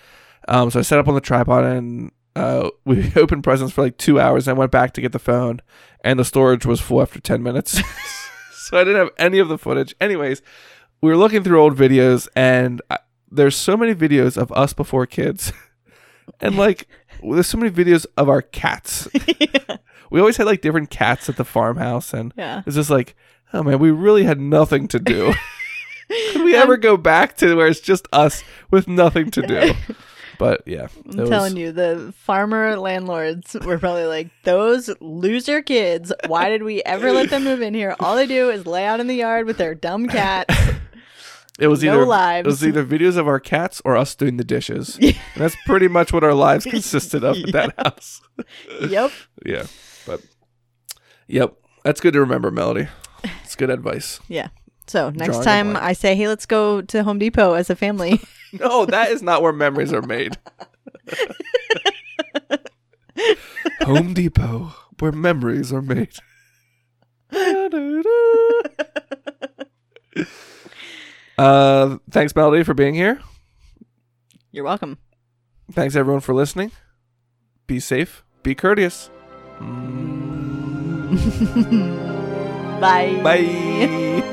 [0.49, 3.97] Um, so I set up on the tripod and uh, we opened presents for like
[3.99, 5.61] two hours and went back to get the phone,
[6.03, 7.81] and the storage was full after 10 minutes.
[8.53, 9.95] so I didn't have any of the footage.
[10.01, 10.43] Anyways,
[11.01, 12.99] we were looking through old videos, and I,
[13.31, 15.53] there's so many videos of us before kids.
[16.41, 16.87] and like,
[17.23, 19.09] there's so many videos of our cats.
[20.11, 22.63] We always had like different cats at the farmhouse, and Yeah.
[22.67, 23.17] it's just like,
[23.53, 25.33] oh man, we really had nothing to do.
[26.33, 29.73] Could we ever go back to where it's just us with nothing to do?
[30.39, 36.13] But yeah, I'm telling you, the farmer landlords were probably like, those loser kids.
[36.27, 37.97] Why did we ever let them move in here?
[38.01, 40.55] All they do is lay out in the yard with their dumb cats.
[41.59, 42.47] It was no either lives.
[42.47, 44.99] it was either videos of our cats or us doing the dishes.
[45.03, 48.21] And that's pretty much what our lives consisted of at that house.
[48.87, 49.11] yep.
[49.45, 49.65] Yeah,
[50.07, 50.21] but
[51.29, 52.89] yep, that's good to remember, Melody.
[53.43, 54.21] It's good advice.
[54.29, 54.49] Yeah.
[54.87, 55.77] So next Drawing time.
[55.77, 58.21] I say, hey, let's go to Home Depot as a family.
[58.61, 60.37] No, that is not where memories are made.
[63.83, 66.15] Home Depot, where memories are made.
[71.39, 73.21] uh, thanks, Melody, for being here.
[74.53, 74.99] You're welcome.
[75.73, 76.73] Thanks, everyone, for listening.
[77.67, 78.25] Be safe.
[78.43, 79.11] Be courteous.
[82.81, 83.21] Bye.
[83.23, 84.33] Bye.